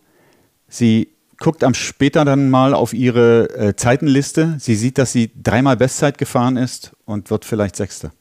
sie 0.67 1.12
guckt 1.37 1.63
am 1.63 1.73
später 1.73 2.25
dann 2.25 2.49
mal 2.49 2.73
auf 2.73 2.93
ihre 2.93 3.49
äh, 3.55 3.75
Zeitenliste. 3.75 4.55
Sie 4.59 4.75
sieht, 4.75 4.97
dass 4.97 5.11
sie 5.11 5.31
dreimal 5.41 5.77
Bestzeit 5.77 6.17
gefahren 6.17 6.57
ist 6.57 6.91
und 7.05 7.29
wird 7.29 7.45
vielleicht 7.45 7.75
Sechste. 7.75 8.11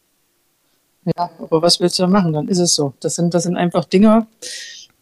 Ja, 1.16 1.30
aber 1.40 1.62
was 1.62 1.80
willst 1.80 1.98
du 1.98 2.04
da 2.04 2.08
machen? 2.08 2.32
Dann 2.32 2.48
ist 2.48 2.58
es 2.58 2.74
so. 2.74 2.94
Das 3.00 3.16
sind, 3.16 3.34
das 3.34 3.42
sind 3.42 3.56
einfach 3.56 3.84
Dinge, 3.84 4.26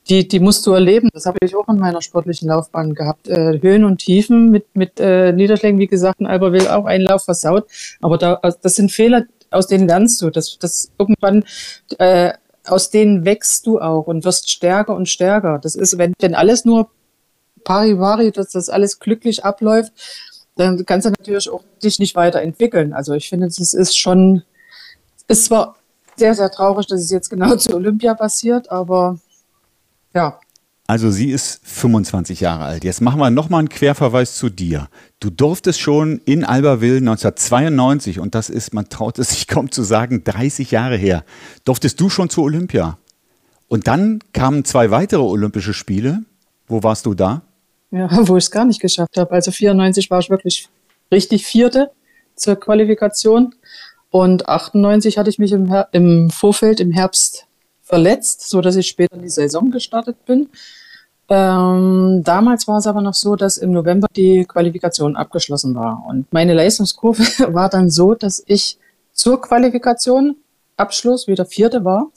die, 0.08 0.26
die 0.26 0.40
musst 0.40 0.66
du 0.66 0.72
erleben. 0.72 1.08
Das 1.12 1.26
habe 1.26 1.38
ich 1.42 1.54
auch 1.54 1.68
in 1.68 1.78
meiner 1.78 2.02
sportlichen 2.02 2.48
Laufbahn 2.48 2.94
gehabt. 2.94 3.28
Äh, 3.28 3.60
Höhen 3.60 3.84
und 3.84 3.98
Tiefen 3.98 4.50
mit, 4.50 4.64
mit 4.74 4.98
äh, 4.98 5.32
Niederschlägen, 5.32 5.78
wie 5.78 5.86
gesagt, 5.86 6.20
ein 6.20 6.26
Alba 6.26 6.52
will 6.52 6.66
auch 6.68 6.86
einen 6.86 7.04
Lauf 7.04 7.24
versaut. 7.24 7.66
Aber 8.00 8.18
da, 8.18 8.40
das 8.62 8.74
sind 8.74 8.90
Fehler, 8.90 9.24
aus 9.50 9.66
denen 9.66 9.86
lernst 9.86 10.20
du. 10.22 10.30
Das, 10.30 10.58
das 10.58 10.90
irgendwann, 10.98 11.44
äh, 11.98 12.32
aus 12.66 12.90
denen 12.90 13.24
wächst 13.24 13.66
du 13.66 13.80
auch 13.80 14.06
und 14.06 14.24
wirst 14.24 14.50
stärker 14.50 14.94
und 14.94 15.08
stärker. 15.08 15.58
Das 15.58 15.74
ist, 15.74 15.98
wenn, 15.98 16.14
wenn 16.18 16.34
alles 16.34 16.64
nur 16.64 16.90
pari 17.64 18.30
dass 18.32 18.50
das 18.50 18.68
alles 18.68 18.98
glücklich 18.98 19.44
abläuft, 19.44 19.92
dann 20.56 20.84
kannst 20.84 21.06
du 21.06 21.10
natürlich 21.10 21.48
auch 21.48 21.62
dich 21.82 21.98
nicht 21.98 22.14
weiterentwickeln. 22.14 22.92
Also 22.92 23.14
ich 23.14 23.28
finde, 23.28 23.46
es 23.46 23.74
ist 23.74 23.98
schon, 23.98 24.42
ist 25.28 25.46
zwar 25.46 25.76
sehr, 26.16 26.34
sehr 26.34 26.50
traurig, 26.50 26.86
dass 26.86 27.00
es 27.00 27.10
jetzt 27.10 27.30
genau 27.30 27.56
zu 27.56 27.74
Olympia 27.74 28.14
passiert, 28.14 28.70
aber 28.70 29.18
ja. 30.14 30.38
Also 30.86 31.10
sie 31.10 31.30
ist 31.30 31.60
25 31.62 32.40
Jahre 32.40 32.64
alt. 32.64 32.82
Jetzt 32.82 33.00
machen 33.00 33.20
wir 33.20 33.30
nochmal 33.30 33.60
einen 33.60 33.68
Querverweis 33.68 34.34
zu 34.36 34.48
dir. 34.50 34.88
Du 35.20 35.30
durftest 35.30 35.80
schon 35.80 36.20
in 36.24 36.44
Albertville 36.44 36.96
1992, 36.96 38.18
und 38.18 38.34
das 38.34 38.50
ist, 38.50 38.74
man 38.74 38.88
traut 38.88 39.18
es 39.18 39.28
sich 39.30 39.46
kaum 39.46 39.70
zu 39.70 39.82
sagen, 39.82 40.24
30 40.24 40.72
Jahre 40.72 40.96
her, 40.96 41.24
durftest 41.64 42.00
du 42.00 42.10
schon 42.10 42.28
zu 42.28 42.42
Olympia. 42.42 42.98
Und 43.68 43.86
dann 43.86 44.18
kamen 44.32 44.64
zwei 44.64 44.90
weitere 44.90 45.22
Olympische 45.22 45.72
Spiele. 45.72 46.24
Wo 46.66 46.82
warst 46.82 47.06
du 47.06 47.14
da? 47.14 47.42
Ja, 47.90 48.08
wo 48.28 48.36
ich 48.36 48.44
es 48.44 48.50
gar 48.50 48.64
nicht 48.64 48.80
geschafft 48.80 49.16
habe. 49.16 49.32
Also 49.32 49.50
94 49.50 50.10
war 50.10 50.20
ich 50.20 50.30
wirklich 50.30 50.68
richtig 51.10 51.46
Vierte 51.46 51.90
zur 52.34 52.56
Qualifikation. 52.56 53.54
Und 54.10 54.48
98 54.48 55.18
hatte 55.18 55.30
ich 55.30 55.38
mich 55.38 55.52
im, 55.52 55.66
Her 55.66 55.88
im 55.92 56.30
Vorfeld 56.30 56.80
im 56.80 56.90
Herbst 56.90 57.46
verletzt, 57.82 58.48
so 58.48 58.60
dass 58.60 58.76
ich 58.76 58.88
später 58.88 59.16
in 59.16 59.22
die 59.22 59.28
Saison 59.28 59.70
gestartet 59.70 60.24
bin. 60.24 60.48
Ähm, 61.28 62.22
damals 62.24 62.66
war 62.66 62.78
es 62.78 62.88
aber 62.88 63.02
noch 63.02 63.14
so, 63.14 63.36
dass 63.36 63.56
im 63.56 63.70
November 63.70 64.08
die 64.16 64.44
Qualifikation 64.44 65.14
abgeschlossen 65.14 65.76
war. 65.76 66.04
Und 66.08 66.32
meine 66.32 66.54
Leistungskurve 66.54 67.22
war 67.54 67.68
dann 67.68 67.90
so, 67.90 68.14
dass 68.14 68.42
ich 68.46 68.78
zur 69.12 69.40
Qualifikation 69.40 70.36
Abschluss 70.76 71.28
wieder 71.28 71.44
Vierte 71.44 71.84
war. 71.84 72.08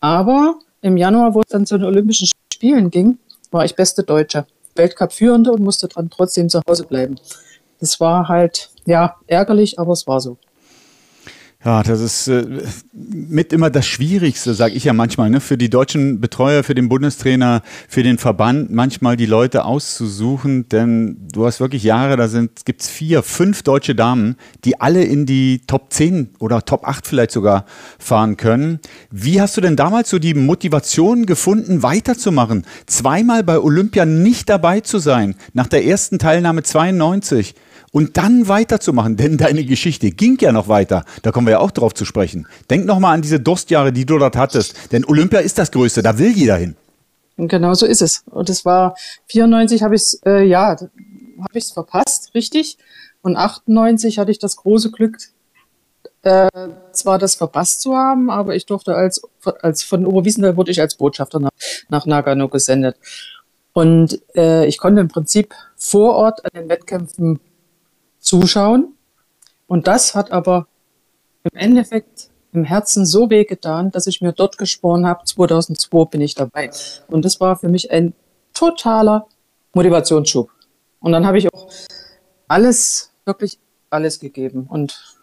Aber 0.00 0.58
im 0.82 0.96
Januar, 0.96 1.34
wo 1.34 1.40
es 1.40 1.48
dann 1.48 1.66
zu 1.66 1.78
den 1.78 1.86
Olympischen 1.86 2.28
Spielen 2.52 2.90
ging, 2.90 3.18
war 3.50 3.64
ich 3.64 3.74
beste 3.74 4.02
Deutsche. 4.02 4.46
Weltcup-Führende 4.78 5.52
und 5.52 5.62
musste 5.62 5.88
dann 5.88 6.08
trotzdem 6.10 6.48
zu 6.48 6.62
Hause 6.68 6.84
bleiben. 6.84 7.16
Das 7.80 8.00
war 8.00 8.28
halt, 8.28 8.70
ja, 8.86 9.16
ärgerlich, 9.26 9.78
aber 9.78 9.92
es 9.92 10.06
war 10.06 10.20
so. 10.20 10.38
Ja, 11.64 11.82
das 11.82 12.00
ist 12.00 12.28
äh, 12.28 12.62
mit 12.92 13.52
immer 13.52 13.68
das 13.68 13.84
Schwierigste, 13.84 14.54
sage 14.54 14.74
ich 14.74 14.84
ja 14.84 14.92
manchmal, 14.92 15.28
ne? 15.28 15.40
für 15.40 15.58
die 15.58 15.68
deutschen 15.68 16.20
Betreuer, 16.20 16.62
für 16.62 16.76
den 16.76 16.88
Bundestrainer, 16.88 17.62
für 17.88 18.04
den 18.04 18.16
Verband, 18.16 18.70
manchmal 18.70 19.16
die 19.16 19.26
Leute 19.26 19.64
auszusuchen, 19.64 20.68
denn 20.68 21.16
du 21.32 21.46
hast 21.46 21.58
wirklich 21.58 21.82
Jahre, 21.82 22.16
da 22.16 22.28
sind 22.28 22.64
gibt's 22.64 22.88
vier, 22.88 23.24
fünf 23.24 23.64
deutsche 23.64 23.96
Damen, 23.96 24.36
die 24.64 24.80
alle 24.80 25.02
in 25.02 25.26
die 25.26 25.62
Top 25.66 25.92
10 25.92 26.36
oder 26.38 26.64
Top 26.64 26.86
8 26.86 27.04
vielleicht 27.08 27.32
sogar 27.32 27.64
fahren 27.98 28.36
können. 28.36 28.78
Wie 29.10 29.40
hast 29.40 29.56
du 29.56 29.60
denn 29.60 29.74
damals 29.74 30.10
so 30.10 30.20
die 30.20 30.34
Motivation 30.34 31.26
gefunden, 31.26 31.82
weiterzumachen? 31.82 32.66
Zweimal 32.86 33.42
bei 33.42 33.58
Olympia 33.58 34.06
nicht 34.06 34.48
dabei 34.48 34.78
zu 34.78 35.00
sein, 35.00 35.34
nach 35.54 35.66
der 35.66 35.84
ersten 35.84 36.20
Teilnahme 36.20 36.62
92 36.62 37.56
und 37.92 38.16
dann 38.16 38.48
weiterzumachen, 38.48 39.16
denn 39.16 39.36
deine 39.36 39.64
Geschichte 39.64 40.10
ging 40.10 40.38
ja 40.40 40.52
noch 40.52 40.68
weiter. 40.68 41.04
Da 41.22 41.32
kommen 41.32 41.46
wir 41.46 41.52
ja 41.52 41.58
auch 41.60 41.70
drauf 41.70 41.94
zu 41.94 42.04
sprechen. 42.04 42.46
Denk 42.70 42.86
noch 42.86 42.98
mal 42.98 43.12
an 43.12 43.22
diese 43.22 43.40
Durstjahre, 43.40 43.92
die 43.92 44.06
du 44.06 44.18
dort 44.18 44.36
hattest, 44.36 44.92
denn 44.92 45.04
Olympia 45.04 45.40
ist 45.40 45.58
das 45.58 45.70
Größte, 45.70 46.02
da 46.02 46.18
will 46.18 46.30
jeder 46.30 46.56
hin. 46.56 46.76
Genau 47.38 47.74
so 47.74 47.86
ist 47.86 48.02
es. 48.02 48.24
Und 48.26 48.50
es 48.50 48.64
war 48.64 48.96
94 49.26 49.82
habe 49.82 49.94
ich 49.94 50.02
es 50.02 50.20
äh, 50.26 50.42
ja 50.42 50.70
habe 50.70 50.88
ich 51.54 51.64
es 51.64 51.70
verpasst, 51.70 52.34
richtig. 52.34 52.78
Und 53.22 53.36
98 53.36 54.18
hatte 54.18 54.32
ich 54.32 54.40
das 54.40 54.56
große 54.56 54.90
Glück, 54.90 55.18
äh, 56.22 56.48
zwar 56.92 57.18
das 57.18 57.36
verpasst 57.36 57.80
zu 57.80 57.96
haben, 57.96 58.30
aber 58.30 58.56
ich 58.56 58.66
durfte 58.66 58.96
als 58.96 59.22
als 59.62 59.84
von 59.84 60.04
Oberwiesenthal 60.04 60.56
wurde 60.56 60.72
ich 60.72 60.80
als 60.80 60.96
Botschafter 60.96 61.38
nach, 61.38 61.50
nach 61.88 62.06
Nagano 62.06 62.48
gesendet. 62.48 62.96
Und 63.72 64.20
äh, 64.34 64.66
ich 64.66 64.78
konnte 64.78 65.00
im 65.00 65.08
Prinzip 65.08 65.54
vor 65.76 66.16
Ort 66.16 66.44
an 66.44 66.50
den 66.60 66.68
Wettkämpfen 66.68 67.38
zuschauen. 68.28 68.94
Und 69.66 69.86
das 69.86 70.14
hat 70.14 70.30
aber 70.30 70.66
im 71.44 71.58
Endeffekt 71.58 72.28
im 72.52 72.64
Herzen 72.64 73.06
so 73.06 73.30
weh 73.30 73.44
getan, 73.44 73.90
dass 73.90 74.06
ich 74.06 74.20
mir 74.20 74.32
dort 74.32 74.58
geschworen 74.58 75.06
habe, 75.06 75.24
2002 75.24 76.04
bin 76.06 76.20
ich 76.20 76.34
dabei. 76.34 76.70
Und 77.08 77.24
das 77.24 77.40
war 77.40 77.56
für 77.56 77.68
mich 77.68 77.90
ein 77.90 78.14
totaler 78.54 79.26
Motivationsschub. 79.74 80.50
Und 81.00 81.12
dann 81.12 81.26
habe 81.26 81.38
ich 81.38 81.52
auch 81.52 81.68
alles, 82.48 83.12
wirklich 83.24 83.58
alles 83.90 84.20
gegeben. 84.20 84.66
Und 84.68 85.16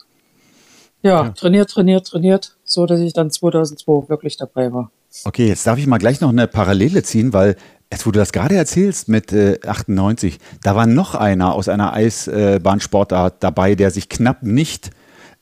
ja, 1.01 1.25
ja, 1.25 1.29
trainiert, 1.29 1.69
trainiert, 1.69 2.07
trainiert, 2.07 2.57
so 2.63 2.85
dass 2.85 2.99
ich 2.99 3.13
dann 3.13 3.29
2002 3.29 4.09
wirklich 4.09 4.37
dabei 4.37 4.71
war. 4.73 4.91
Okay, 5.23 5.47
jetzt 5.47 5.65
darf 5.65 5.77
ich 5.77 5.87
mal 5.87 5.97
gleich 5.97 6.21
noch 6.21 6.29
eine 6.29 6.47
Parallele 6.47 7.03
ziehen, 7.03 7.33
weil 7.33 7.55
Jetzt, 7.91 8.05
wo 8.05 8.11
du 8.11 8.19
das 8.19 8.31
gerade 8.31 8.55
erzählst 8.55 9.09
mit 9.09 9.31
äh, 9.31 9.59
98, 9.65 10.39
da 10.63 10.75
war 10.75 10.87
noch 10.87 11.15
einer 11.15 11.53
aus 11.53 11.69
einer 11.69 11.93
Eisbahnsportart 11.93 13.43
dabei, 13.43 13.75
der 13.75 13.91
sich 13.91 14.09
knapp 14.09 14.43
nicht 14.43 14.89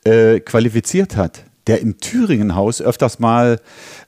äh, 0.04 0.40
qualifiziert 0.40 1.16
hat, 1.16 1.44
der 1.66 1.80
im 1.80 1.98
Thüringenhaus 1.98 2.82
öfters 2.82 3.18
mal 3.18 3.60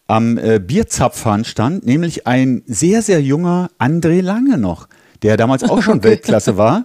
am 0.06 0.38
äh, 0.38 0.60
Bierzapfhahn 0.60 1.44
stand, 1.44 1.86
nämlich 1.86 2.26
ein 2.26 2.62
sehr, 2.66 3.02
sehr 3.02 3.22
junger 3.22 3.70
André 3.78 4.20
Lange 4.20 4.58
noch, 4.58 4.88
der 5.22 5.36
damals 5.36 5.64
auch 5.64 5.82
schon 5.82 5.98
okay. 5.98 6.10
Weltklasse 6.10 6.56
war. 6.56 6.84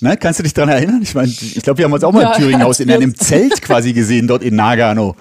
Ne, 0.00 0.16
kannst 0.16 0.40
du 0.40 0.42
dich 0.42 0.54
daran 0.54 0.70
erinnern? 0.70 1.00
Ich 1.02 1.14
meine, 1.14 1.28
ich 1.28 1.62
glaube, 1.62 1.78
wir 1.78 1.84
haben 1.84 1.92
uns 1.92 2.02
auch 2.02 2.12
mal 2.12 2.22
ja, 2.22 2.32
im 2.32 2.40
Thüringenhaus 2.40 2.80
in 2.80 2.90
einem 2.90 3.14
Zelt 3.16 3.62
quasi 3.62 3.92
gesehen, 3.92 4.26
dort 4.26 4.42
in 4.42 4.56
Nagano. 4.56 5.16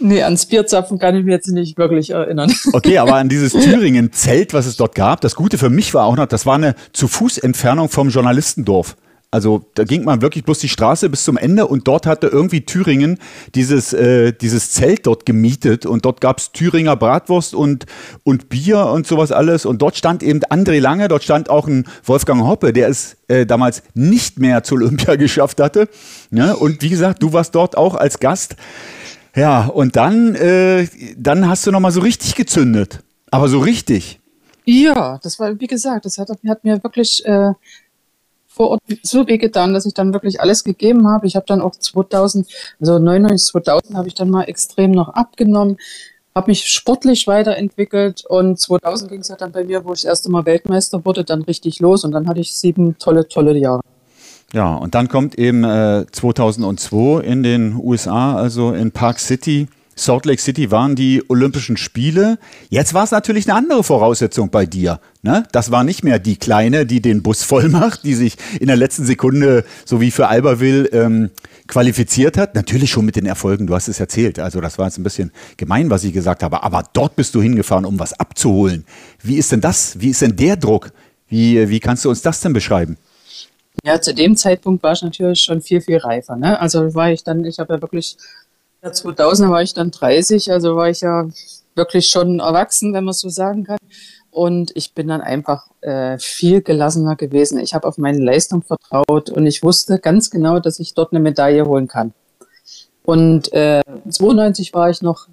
Nee, 0.00 0.22
ans 0.22 0.46
Bierzapfen 0.46 0.98
kann 0.98 1.14
ich 1.14 1.24
mich 1.24 1.32
jetzt 1.32 1.48
nicht 1.48 1.76
wirklich 1.78 2.10
erinnern. 2.10 2.52
Okay, 2.72 2.98
aber 2.98 3.16
an 3.16 3.28
dieses 3.28 3.52
Thüringen-Zelt, 3.52 4.54
was 4.54 4.66
es 4.66 4.76
dort 4.76 4.94
gab, 4.94 5.20
das 5.20 5.34
Gute 5.34 5.58
für 5.58 5.70
mich 5.70 5.92
war 5.92 6.06
auch 6.06 6.16
noch, 6.16 6.26
das 6.26 6.46
war 6.46 6.54
eine 6.54 6.74
zu 6.92 7.08
Fuß 7.08 7.38
Entfernung 7.38 7.88
vom 7.88 8.08
Journalistendorf. 8.08 8.96
Also 9.32 9.64
da 9.74 9.84
ging 9.84 10.02
man 10.02 10.22
wirklich 10.22 10.42
bloß 10.44 10.58
die 10.58 10.68
Straße 10.68 11.08
bis 11.08 11.22
zum 11.22 11.36
Ende 11.36 11.68
und 11.68 11.86
dort 11.86 12.06
hatte 12.06 12.26
irgendwie 12.26 12.62
Thüringen 12.62 13.18
dieses, 13.54 13.92
äh, 13.92 14.32
dieses 14.32 14.72
Zelt 14.72 15.06
dort 15.06 15.24
gemietet 15.24 15.86
und 15.86 16.04
dort 16.04 16.20
gab's 16.20 16.50
Thüringer 16.50 16.96
Bratwurst 16.96 17.54
und, 17.54 17.86
und 18.24 18.48
Bier 18.48 18.86
und 18.86 19.06
sowas 19.06 19.30
alles 19.30 19.66
und 19.66 19.80
dort 19.82 19.96
stand 19.96 20.24
eben 20.24 20.40
André 20.40 20.80
Lange, 20.80 21.06
dort 21.06 21.22
stand 21.22 21.48
auch 21.48 21.68
ein 21.68 21.86
Wolfgang 22.02 22.42
Hoppe, 22.42 22.72
der 22.72 22.88
es 22.88 23.18
äh, 23.28 23.46
damals 23.46 23.84
nicht 23.94 24.40
mehr 24.40 24.64
zu 24.64 24.74
Olympia 24.74 25.14
geschafft 25.16 25.60
hatte. 25.60 25.88
Ne? 26.30 26.56
Und 26.56 26.82
wie 26.82 26.88
gesagt, 26.88 27.22
du 27.22 27.32
warst 27.32 27.54
dort 27.54 27.76
auch 27.76 27.94
als 27.94 28.18
Gast. 28.18 28.56
Ja, 29.34 29.66
und 29.66 29.96
dann, 29.96 30.34
äh, 30.34 30.88
dann 31.16 31.48
hast 31.48 31.66
du 31.66 31.70
nochmal 31.70 31.92
so 31.92 32.00
richtig 32.00 32.34
gezündet. 32.34 33.00
Aber 33.30 33.48
so 33.48 33.60
richtig. 33.60 34.20
Ja, 34.64 35.18
das 35.22 35.38
war, 35.38 35.58
wie 35.60 35.66
gesagt, 35.66 36.04
das 36.04 36.18
hat, 36.18 36.30
hat 36.30 36.64
mir 36.64 36.82
wirklich 36.82 37.24
äh, 37.24 37.52
vor 38.46 38.70
Ort 38.70 38.82
so 39.02 39.26
weh 39.26 39.38
getan, 39.38 39.72
dass 39.72 39.86
ich 39.86 39.94
dann 39.94 40.12
wirklich 40.12 40.40
alles 40.40 40.64
gegeben 40.64 41.08
habe. 41.08 41.26
Ich 41.26 41.36
habe 41.36 41.46
dann 41.46 41.60
auch 41.60 41.72
2000, 41.72 42.46
also 42.80 42.98
99, 42.98 43.52
2000 43.52 43.96
habe 43.96 44.08
ich 44.08 44.14
dann 44.14 44.30
mal 44.30 44.44
extrem 44.44 44.90
noch 44.90 45.10
abgenommen, 45.10 45.78
habe 46.34 46.50
mich 46.50 46.68
sportlich 46.68 47.26
weiterentwickelt 47.26 48.24
und 48.26 48.58
2000 48.58 49.10
ging 49.10 49.20
es 49.20 49.28
ja 49.28 49.36
dann 49.36 49.52
bei 49.52 49.64
mir, 49.64 49.84
wo 49.84 49.92
ich 49.92 50.02
das 50.02 50.08
erste 50.08 50.30
Mal 50.30 50.44
Weltmeister 50.44 51.04
wurde, 51.04 51.24
dann 51.24 51.42
richtig 51.42 51.80
los 51.80 52.04
und 52.04 52.12
dann 52.12 52.28
hatte 52.28 52.40
ich 52.40 52.54
sieben 52.54 52.98
tolle, 52.98 53.28
tolle 53.28 53.56
Jahre. 53.56 53.80
Ja, 54.52 54.74
und 54.74 54.94
dann 54.94 55.08
kommt 55.08 55.38
eben 55.38 55.64
äh, 55.64 56.06
2002 56.10 57.22
in 57.22 57.42
den 57.42 57.74
USA, 57.76 58.34
also 58.34 58.72
in 58.72 58.90
Park 58.90 59.20
City, 59.20 59.68
Salt 60.00 60.24
Lake 60.24 60.40
City 60.40 60.70
waren 60.70 60.96
die 60.96 61.22
Olympischen 61.28 61.76
Spiele. 61.76 62.38
Jetzt 62.70 62.94
war 62.94 63.04
es 63.04 63.10
natürlich 63.10 63.46
eine 63.46 63.58
andere 63.58 63.84
Voraussetzung 63.84 64.48
bei 64.48 64.64
dir. 64.64 64.98
Ne? 65.22 65.44
Das 65.52 65.70
war 65.70 65.84
nicht 65.84 66.02
mehr 66.02 66.18
die 66.18 66.36
Kleine, 66.36 66.86
die 66.86 67.02
den 67.02 67.22
Bus 67.22 67.42
voll 67.42 67.68
macht, 67.68 68.04
die 68.04 68.14
sich 68.14 68.36
in 68.60 68.68
der 68.68 68.76
letzten 68.76 69.04
Sekunde, 69.04 69.64
so 69.84 70.00
wie 70.00 70.10
für 70.10 70.28
Albertville, 70.28 70.86
ähm, 70.86 71.30
qualifiziert 71.66 72.38
hat. 72.38 72.54
Natürlich 72.54 72.90
schon 72.90 73.04
mit 73.04 73.16
den 73.16 73.26
Erfolgen, 73.26 73.66
du 73.66 73.74
hast 73.74 73.88
es 73.88 74.00
erzählt. 74.00 74.38
Also 74.38 74.62
das 74.62 74.78
war 74.78 74.86
jetzt 74.86 74.98
ein 74.98 75.02
bisschen 75.02 75.32
gemein, 75.58 75.90
was 75.90 76.02
ich 76.04 76.14
gesagt 76.14 76.42
habe. 76.42 76.62
Aber 76.62 76.82
dort 76.94 77.14
bist 77.14 77.34
du 77.34 77.42
hingefahren, 77.42 77.84
um 77.84 77.98
was 77.98 78.18
abzuholen. 78.18 78.86
Wie 79.22 79.36
ist 79.36 79.52
denn 79.52 79.60
das? 79.60 80.00
Wie 80.00 80.08
ist 80.08 80.22
denn 80.22 80.34
der 80.34 80.56
Druck? 80.56 80.92
Wie, 81.28 81.68
wie 81.68 81.78
kannst 81.78 82.06
du 82.06 82.08
uns 82.08 82.22
das 82.22 82.40
denn 82.40 82.54
beschreiben? 82.54 82.96
Ja, 83.84 84.00
zu 84.00 84.14
dem 84.14 84.36
Zeitpunkt 84.36 84.82
war 84.82 84.92
ich 84.92 85.02
natürlich 85.02 85.42
schon 85.42 85.62
viel, 85.62 85.80
viel 85.80 85.98
reifer. 85.98 86.36
Ne? 86.36 86.60
Also 86.60 86.94
war 86.94 87.10
ich 87.10 87.24
dann, 87.24 87.44
ich 87.44 87.58
habe 87.58 87.74
ja 87.74 87.82
wirklich, 87.82 88.16
ja, 88.82 88.92
2000 88.92 89.50
war 89.50 89.62
ich 89.62 89.74
dann 89.74 89.90
30, 89.90 90.52
also 90.52 90.76
war 90.76 90.90
ich 90.90 91.00
ja 91.00 91.28
wirklich 91.74 92.08
schon 92.08 92.40
erwachsen, 92.40 92.92
wenn 92.92 93.04
man 93.04 93.14
so 93.14 93.28
sagen 93.28 93.64
kann. 93.64 93.78
Und 94.30 94.70
ich 94.76 94.94
bin 94.94 95.08
dann 95.08 95.22
einfach 95.22 95.66
äh, 95.80 96.18
viel 96.18 96.62
gelassener 96.62 97.16
gewesen. 97.16 97.58
Ich 97.58 97.74
habe 97.74 97.88
auf 97.88 97.98
meine 97.98 98.22
Leistung 98.22 98.62
vertraut 98.62 99.30
und 99.30 99.46
ich 99.46 99.62
wusste 99.62 99.98
ganz 99.98 100.30
genau, 100.30 100.60
dass 100.60 100.78
ich 100.78 100.94
dort 100.94 101.12
eine 101.12 101.20
Medaille 101.20 101.66
holen 101.66 101.88
kann. 101.88 102.12
Und 103.04 103.52
äh, 103.52 103.82
92 104.08 104.72
war 104.72 104.90
ich 104.90 105.02
noch, 105.02 105.26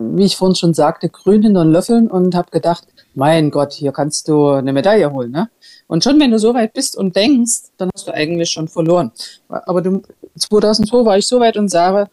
wie 0.00 0.24
ich 0.24 0.36
vorhin 0.36 0.56
schon 0.56 0.72
sagte, 0.72 1.10
grün 1.10 1.42
in 1.42 1.54
den 1.54 1.72
Löffeln 1.72 2.10
und 2.10 2.34
habe 2.34 2.50
gedacht, 2.50 2.84
mein 3.14 3.50
Gott, 3.50 3.74
hier 3.74 3.92
kannst 3.92 4.28
du 4.28 4.48
eine 4.48 4.72
Medaille 4.72 5.12
holen. 5.12 5.30
Ne? 5.30 5.50
Und 5.88 6.02
schon 6.02 6.18
wenn 6.18 6.30
du 6.30 6.38
so 6.38 6.54
weit 6.54 6.72
bist 6.72 6.96
und 6.96 7.14
denkst, 7.14 7.70
dann 7.76 7.90
hast 7.94 8.08
du 8.08 8.14
eigentlich 8.14 8.50
schon 8.50 8.68
verloren. 8.68 9.12
Aber 9.48 9.82
du, 9.82 10.02
2002 10.38 11.04
war 11.04 11.18
ich 11.18 11.26
so 11.26 11.38
weit 11.38 11.56
und 11.56 11.68
sage, 11.68 12.08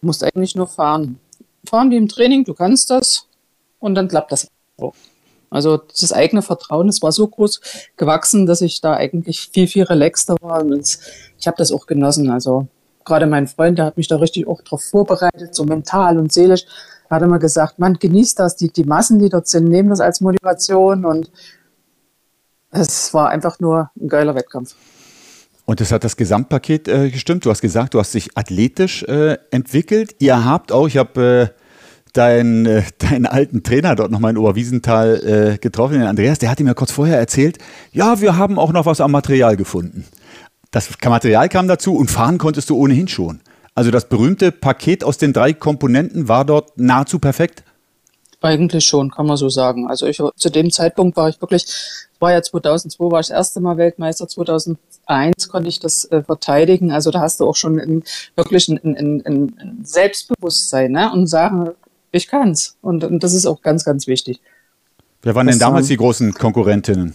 du 0.00 0.06
musst 0.06 0.24
eigentlich 0.24 0.56
nur 0.56 0.66
fahren. 0.66 1.20
Fahren 1.64 1.90
wie 1.90 1.96
im 1.96 2.08
Training, 2.08 2.44
du 2.44 2.54
kannst 2.54 2.90
das 2.90 3.26
und 3.78 3.94
dann 3.94 4.08
klappt 4.08 4.32
das 4.32 4.48
auch. 4.80 4.94
Also 5.50 5.76
das 5.76 6.12
eigene 6.12 6.42
Vertrauen, 6.42 6.88
das 6.88 7.02
war 7.02 7.12
so 7.12 7.26
groß 7.26 7.60
gewachsen, 7.96 8.46
dass 8.46 8.60
ich 8.60 8.80
da 8.80 8.94
eigentlich 8.94 9.48
viel, 9.52 9.68
viel 9.68 9.84
relaxter 9.84 10.36
war. 10.40 10.60
Und 10.62 10.98
ich 11.38 11.46
habe 11.46 11.56
das 11.56 11.72
auch 11.72 11.86
genossen. 11.86 12.30
Also 12.30 12.66
gerade 13.04 13.26
mein 13.26 13.46
Freund, 13.46 13.78
der 13.78 13.86
hat 13.86 13.96
mich 13.96 14.08
da 14.08 14.16
richtig 14.16 14.46
auch 14.46 14.60
drauf 14.62 14.82
vorbereitet, 14.82 15.54
so 15.54 15.64
mental 15.64 16.18
und 16.18 16.32
seelisch. 16.32 16.66
Hat 17.10 17.22
immer 17.22 17.38
gesagt, 17.38 17.78
man 17.78 17.94
genießt 17.94 18.38
das, 18.38 18.56
die, 18.56 18.70
die 18.70 18.84
Massen, 18.84 19.18
die 19.18 19.28
dort 19.28 19.48
sind, 19.48 19.64
nehmen 19.64 19.90
das 19.90 20.00
als 20.00 20.20
Motivation 20.20 21.04
und 21.04 21.30
es 22.70 23.14
war 23.14 23.30
einfach 23.30 23.60
nur 23.60 23.90
ein 23.98 24.08
geiler 24.08 24.34
Wettkampf. 24.34 24.74
Und 25.64 25.80
das 25.80 25.92
hat 25.92 26.04
das 26.04 26.16
Gesamtpaket 26.16 26.88
äh, 26.88 27.10
gestimmt. 27.10 27.44
Du 27.44 27.50
hast 27.50 27.60
gesagt, 27.60 27.92
du 27.92 27.98
hast 27.98 28.14
dich 28.14 28.36
athletisch 28.36 29.02
äh, 29.02 29.36
entwickelt. 29.50 30.16
Ihr 30.18 30.44
habt 30.44 30.72
auch, 30.72 30.86
ich 30.86 30.96
habe 30.96 31.52
äh, 31.54 31.62
deinen, 32.12 32.66
äh, 32.66 32.82
deinen 32.98 33.26
alten 33.26 33.62
Trainer 33.62 33.94
dort 33.94 34.10
nochmal 34.10 34.30
in 34.30 34.38
Oberwiesenthal 34.38 35.54
äh, 35.54 35.58
getroffen, 35.58 35.94
den 35.94 36.04
Andreas, 36.08 36.38
der 36.38 36.50
hat 36.50 36.60
mir 36.60 36.74
kurz 36.74 36.92
vorher 36.92 37.18
erzählt, 37.18 37.58
ja, 37.92 38.20
wir 38.20 38.36
haben 38.36 38.58
auch 38.58 38.72
noch 38.72 38.86
was 38.86 39.00
am 39.00 39.12
Material 39.12 39.56
gefunden. 39.56 40.04
Das 40.70 40.88
Material 41.02 41.48
kam 41.48 41.68
dazu 41.68 41.96
und 41.96 42.10
fahren 42.10 42.38
konntest 42.38 42.68
du 42.70 42.76
ohnehin 42.76 43.08
schon. 43.08 43.40
Also 43.78 43.92
das 43.92 44.08
berühmte 44.08 44.50
Paket 44.50 45.04
aus 45.04 45.18
den 45.18 45.32
drei 45.32 45.52
Komponenten 45.52 46.26
war 46.26 46.44
dort 46.44 46.76
nahezu 46.80 47.20
perfekt? 47.20 47.62
Eigentlich 48.40 48.84
schon, 48.84 49.12
kann 49.12 49.24
man 49.24 49.36
so 49.36 49.48
sagen. 49.50 49.86
Also 49.86 50.06
ich, 50.06 50.20
zu 50.34 50.50
dem 50.50 50.72
Zeitpunkt 50.72 51.16
war 51.16 51.28
ich 51.28 51.40
wirklich, 51.40 51.64
war 52.18 52.32
ja 52.32 52.42
2002, 52.42 53.04
war 53.04 53.20
ich 53.20 53.28
das 53.28 53.36
erste 53.36 53.60
Mal 53.60 53.76
Weltmeister, 53.76 54.26
2001 54.26 55.48
konnte 55.48 55.68
ich 55.68 55.78
das 55.78 56.06
äh, 56.06 56.24
verteidigen. 56.24 56.90
Also 56.90 57.12
da 57.12 57.20
hast 57.20 57.38
du 57.38 57.48
auch 57.48 57.54
schon 57.54 57.78
in, 57.78 58.02
wirklich 58.34 58.66
ein, 58.66 58.80
ein, 58.82 59.22
ein 59.24 59.80
Selbstbewusstsein 59.84 60.90
ne? 60.90 61.12
und 61.12 61.28
sagen, 61.28 61.70
ich 62.10 62.26
kann's. 62.26 62.78
Und, 62.82 63.04
und 63.04 63.22
das 63.22 63.32
ist 63.32 63.46
auch 63.46 63.62
ganz, 63.62 63.84
ganz 63.84 64.08
wichtig. 64.08 64.40
Wer 65.22 65.36
waren 65.36 65.46
denn 65.46 65.60
damals 65.60 65.86
die 65.86 65.98
großen 65.98 66.34
Konkurrentinnen? 66.34 67.14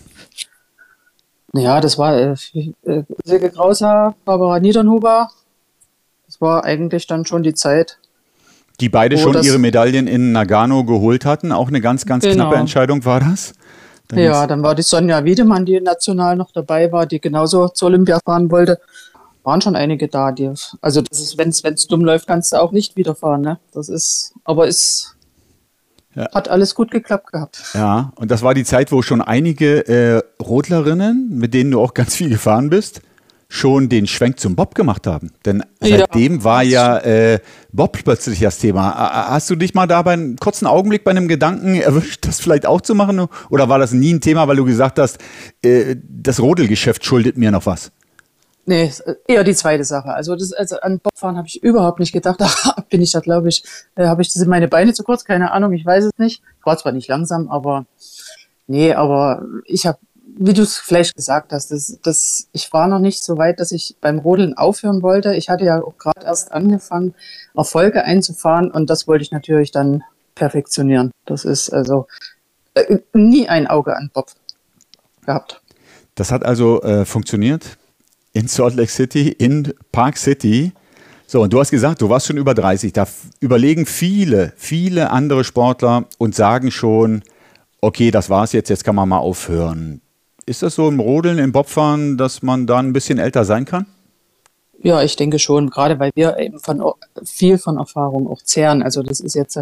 Ja, 1.51 1.81
das 1.81 1.97
war 1.97 2.17
äh, 2.17 2.35
äh, 2.85 3.03
Silke 3.25 3.49
Grauser, 3.49 4.15
Barbara 4.23 4.61
Niedernhuber. 4.61 5.27
Das 6.25 6.41
war 6.41 6.63
eigentlich 6.63 7.07
dann 7.07 7.25
schon 7.25 7.43
die 7.43 7.53
Zeit. 7.53 7.97
Die 8.79 8.89
beide 8.89 9.17
schon 9.17 9.41
ihre 9.43 9.59
Medaillen 9.59 10.07
in 10.07 10.31
Nagano 10.31 10.83
geholt 10.83 11.25
hatten. 11.25 11.51
Auch 11.51 11.67
eine 11.67 11.79
ganz, 11.79 12.05
ganz 12.05 12.23
genau. 12.23 12.35
knappe 12.35 12.55
Entscheidung 12.55 13.05
war 13.05 13.19
das. 13.19 13.53
Dann 14.07 14.19
ja, 14.19 14.47
dann 14.47 14.63
war 14.63 14.75
die 14.75 14.81
Sonja 14.81 15.23
Wiedemann, 15.23 15.65
die 15.65 15.79
national 15.79 16.35
noch 16.35 16.51
dabei 16.51 16.91
war, 16.91 17.05
die 17.05 17.21
genauso 17.21 17.69
zur 17.69 17.87
Olympia 17.89 18.19
fahren 18.25 18.51
wollte. 18.51 18.79
Waren 19.43 19.61
schon 19.61 19.75
einige 19.75 20.07
da, 20.07 20.31
die, 20.31 20.51
also 20.81 21.01
das 21.01 21.19
ist, 21.19 21.37
wenn 21.37 21.49
es 21.49 21.87
dumm 21.87 22.03
läuft, 22.03 22.27
kannst 22.27 22.53
du 22.53 22.61
auch 22.61 22.71
nicht 22.71 22.95
wieder 22.95 23.13
fahren, 23.13 23.41
ne? 23.41 23.59
Das 23.73 23.89
ist, 23.89 24.33
aber 24.45 24.67
ist 24.67 25.13
ja. 26.15 26.29
Hat 26.31 26.47
alles 26.47 26.75
gut 26.75 26.91
geklappt 26.91 27.31
gehabt. 27.31 27.71
Ja, 27.73 28.11
und 28.15 28.29
das 28.29 28.43
war 28.43 28.53
die 28.53 28.63
Zeit, 28.63 28.91
wo 28.91 29.01
schon 29.01 29.21
einige 29.21 29.87
äh, 29.87 30.21
Rodlerinnen, 30.41 31.29
mit 31.31 31.53
denen 31.53 31.71
du 31.71 31.81
auch 31.81 31.93
ganz 31.93 32.15
viel 32.15 32.29
gefahren 32.29 32.69
bist, 32.69 33.01
schon 33.53 33.87
den 33.87 34.07
Schwenk 34.07 34.39
zum 34.39 34.55
Bob 34.55 34.73
gemacht 34.73 35.05
haben. 35.05 35.31
Denn 35.45 35.63
seitdem 35.79 36.37
ja, 36.37 36.43
war 36.43 36.63
ja 36.63 36.97
äh, 36.97 37.39
Bob 37.71 37.99
plötzlich 38.03 38.39
das 38.39 38.57
Thema. 38.57 39.29
Hast 39.29 39.47
du 39.51 39.55
dich 39.55 39.75
mal 39.75 39.85
da 39.85 40.01
bei 40.01 40.13
einem 40.13 40.37
kurzen 40.37 40.65
Augenblick 40.65 41.03
bei 41.03 41.11
einem 41.11 41.27
Gedanken 41.27 41.75
erwischt, 41.75 42.25
das 42.25 42.39
vielleicht 42.39 42.65
auch 42.65 42.81
zu 42.81 42.95
machen? 42.95 43.27
Oder 43.51 43.69
war 43.69 43.77
das 43.77 43.91
nie 43.91 44.11
ein 44.11 44.21
Thema, 44.21 44.47
weil 44.47 44.55
du 44.55 44.65
gesagt 44.65 44.97
hast, 44.97 45.19
äh, 45.61 45.95
das 46.09 46.39
Rodelgeschäft 46.39 47.05
schuldet 47.05 47.37
mir 47.37 47.51
noch 47.51 47.67
was? 47.67 47.91
Nee, 48.65 48.91
eher 49.27 49.43
die 49.43 49.53
zweite 49.53 49.83
Sache. 49.83 50.15
Also, 50.15 50.35
das, 50.35 50.51
also 50.51 50.79
an 50.79 50.99
Bobfahren 50.99 51.37
habe 51.37 51.47
ich 51.47 51.61
überhaupt 51.61 51.99
nicht 51.99 52.11
gedacht. 52.11 52.39
Da 52.65 52.83
bin 52.89 53.03
ich 53.03 53.11
da, 53.11 53.19
glaube 53.19 53.49
ich, 53.49 53.63
äh, 53.93 54.07
habe 54.07 54.23
ich 54.23 54.33
sind 54.33 54.49
meine 54.49 54.67
Beine 54.67 54.93
zu 54.93 55.03
kurz, 55.03 55.25
keine 55.25 55.51
Ahnung, 55.51 55.73
ich 55.73 55.85
weiß 55.85 56.05
es 56.05 56.11
nicht. 56.17 56.41
Ich 56.59 56.65
war 56.65 56.77
zwar 56.79 56.91
nicht 56.91 57.07
langsam, 57.07 57.49
aber 57.49 57.85
nee, 58.65 58.93
aber 58.93 59.43
ich 59.65 59.85
habe, 59.85 59.99
wie 60.35 60.53
du 60.53 60.63
es 60.63 60.77
vielleicht 60.77 61.15
gesagt 61.15 61.53
hast, 61.53 61.71
das, 61.71 61.99
das, 62.01 62.47
ich 62.53 62.71
war 62.73 62.87
noch 62.87 62.99
nicht 62.99 63.23
so 63.23 63.37
weit, 63.37 63.59
dass 63.59 63.71
ich 63.71 63.95
beim 64.01 64.19
Rodeln 64.19 64.55
aufhören 64.55 65.01
wollte. 65.01 65.35
Ich 65.35 65.49
hatte 65.49 65.65
ja 65.65 65.81
auch 65.81 65.97
gerade 65.97 66.25
erst 66.25 66.51
angefangen, 66.51 67.13
Erfolge 67.55 68.03
einzufahren 68.03 68.71
und 68.71 68.89
das 68.89 69.07
wollte 69.07 69.23
ich 69.23 69.31
natürlich 69.31 69.71
dann 69.71 70.03
perfektionieren. 70.35 71.11
Das 71.25 71.45
ist 71.45 71.69
also 71.69 72.07
äh, 72.73 72.99
nie 73.13 73.47
ein 73.47 73.67
Auge 73.67 73.95
an 73.95 74.09
Bob 74.13 74.31
gehabt. 75.25 75.61
Das 76.15 76.31
hat 76.31 76.45
also 76.45 76.81
äh, 76.81 77.05
funktioniert 77.05 77.77
in 78.33 78.47
Salt 78.47 78.75
Lake 78.75 78.91
City, 78.91 79.29
in 79.29 79.73
Park 79.91 80.17
City. 80.17 80.73
So, 81.27 81.41
und 81.41 81.53
du 81.53 81.59
hast 81.59 81.71
gesagt, 81.71 82.01
du 82.01 82.09
warst 82.09 82.27
schon 82.27 82.37
über 82.37 82.53
30. 82.53 82.93
Da 82.93 83.07
überlegen 83.39 83.85
viele, 83.85 84.53
viele 84.55 85.11
andere 85.11 85.43
Sportler 85.43 86.05
und 86.17 86.35
sagen 86.35 86.71
schon, 86.71 87.23
okay, 87.81 88.11
das 88.11 88.29
war's 88.29 88.51
jetzt, 88.53 88.69
jetzt 88.69 88.83
kann 88.83 88.95
man 88.95 89.09
mal 89.09 89.17
aufhören. 89.19 90.01
Ist 90.45 90.61
das 90.61 90.75
so 90.75 90.87
im 90.89 90.99
Rodeln, 90.99 91.37
im 91.37 91.51
Bobfahren, 91.51 92.17
dass 92.17 92.41
man 92.41 92.67
da 92.67 92.79
ein 92.79 92.91
bisschen 92.91 93.17
älter 93.17 93.45
sein 93.45 93.65
kann? 93.65 93.85
Ja, 94.81 95.01
ich 95.01 95.15
denke 95.15 95.39
schon, 95.39 95.69
gerade 95.69 95.97
weil 95.99 96.11
wir 96.15 96.37
eben 96.37 96.59
von 96.59 96.83
viel 97.23 97.57
von 97.57 97.77
Erfahrung 97.77 98.27
auch 98.29 98.41
zehren. 98.41 98.83
Also 98.83 99.01
das 99.01 99.21
ist 99.21 99.35
jetzt, 99.35 99.57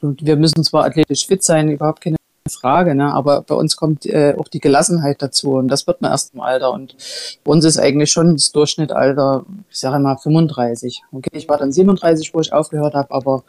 wir 0.00 0.36
müssen 0.36 0.64
zwar 0.64 0.86
athletisch 0.86 1.26
fit 1.26 1.44
sein, 1.44 1.68
überhaupt 1.68 2.00
keine 2.00 2.16
Frage, 2.50 2.94
ne? 2.94 3.12
aber 3.12 3.42
bei 3.42 3.54
uns 3.54 3.76
kommt 3.76 4.06
äh, 4.06 4.34
auch 4.38 4.48
die 4.48 4.60
Gelassenheit 4.60 5.20
dazu 5.20 5.52
und 5.52 5.68
das 5.68 5.86
wird 5.86 6.00
man 6.00 6.10
erst 6.10 6.34
im 6.34 6.40
Alter 6.40 6.72
und 6.72 6.96
bei 7.44 7.52
uns 7.52 7.64
ist 7.64 7.78
eigentlich 7.78 8.10
schon 8.10 8.34
das 8.34 8.50
Durchschnittalter, 8.50 9.44
ich 9.70 9.78
sage 9.78 10.02
mal 10.02 10.16
35. 10.16 11.02
Okay, 11.12 11.30
ich 11.34 11.48
war 11.48 11.58
dann 11.58 11.70
37, 11.70 12.34
wo 12.34 12.40
ich 12.40 12.52
aufgehört 12.52 12.94
habe, 12.94 13.12
aber 13.12 13.44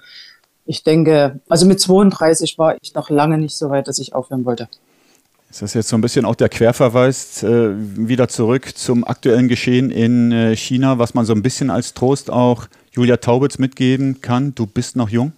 ich 0.65 0.84
denke, 0.84 1.39
also 1.50 1.65
mit 1.65 1.80
32 1.80 2.58
war 2.58 2.76
ich 2.82 2.93
noch 2.93 3.10
lange 3.10 3.38
nicht 3.38 3.56
so 3.56 3.69
weit, 3.69 3.88
dass 3.88 3.98
ich 3.98 4.13
aufhören 4.13 4.46
wollte. 4.46 4.67
Ist 5.53 5.61
das 5.61 5.75
jetzt 5.75 5.89
so 5.89 5.95
ein 5.95 6.01
bisschen 6.01 6.25
auch 6.25 6.33
der 6.33 6.49
Querverweis 6.49 7.43
äh, 7.43 7.75
wieder 7.77 8.27
zurück 8.27 8.75
zum 8.75 9.03
aktuellen 9.03 9.47
Geschehen 9.47 9.91
in 9.91 10.31
äh, 10.31 10.55
China, 10.55 10.97
was 10.97 11.13
man 11.13 11.25
so 11.25 11.33
ein 11.33 11.43
bisschen 11.43 11.69
als 11.69 11.93
Trost 11.93 12.31
auch 12.31 12.65
Julia 12.91 13.17
Taubitz 13.17 13.59
mitgeben 13.59 14.19
kann? 14.19 14.55
Du 14.55 14.65
bist 14.65 14.95
noch 14.95 15.09
jung? 15.09 15.33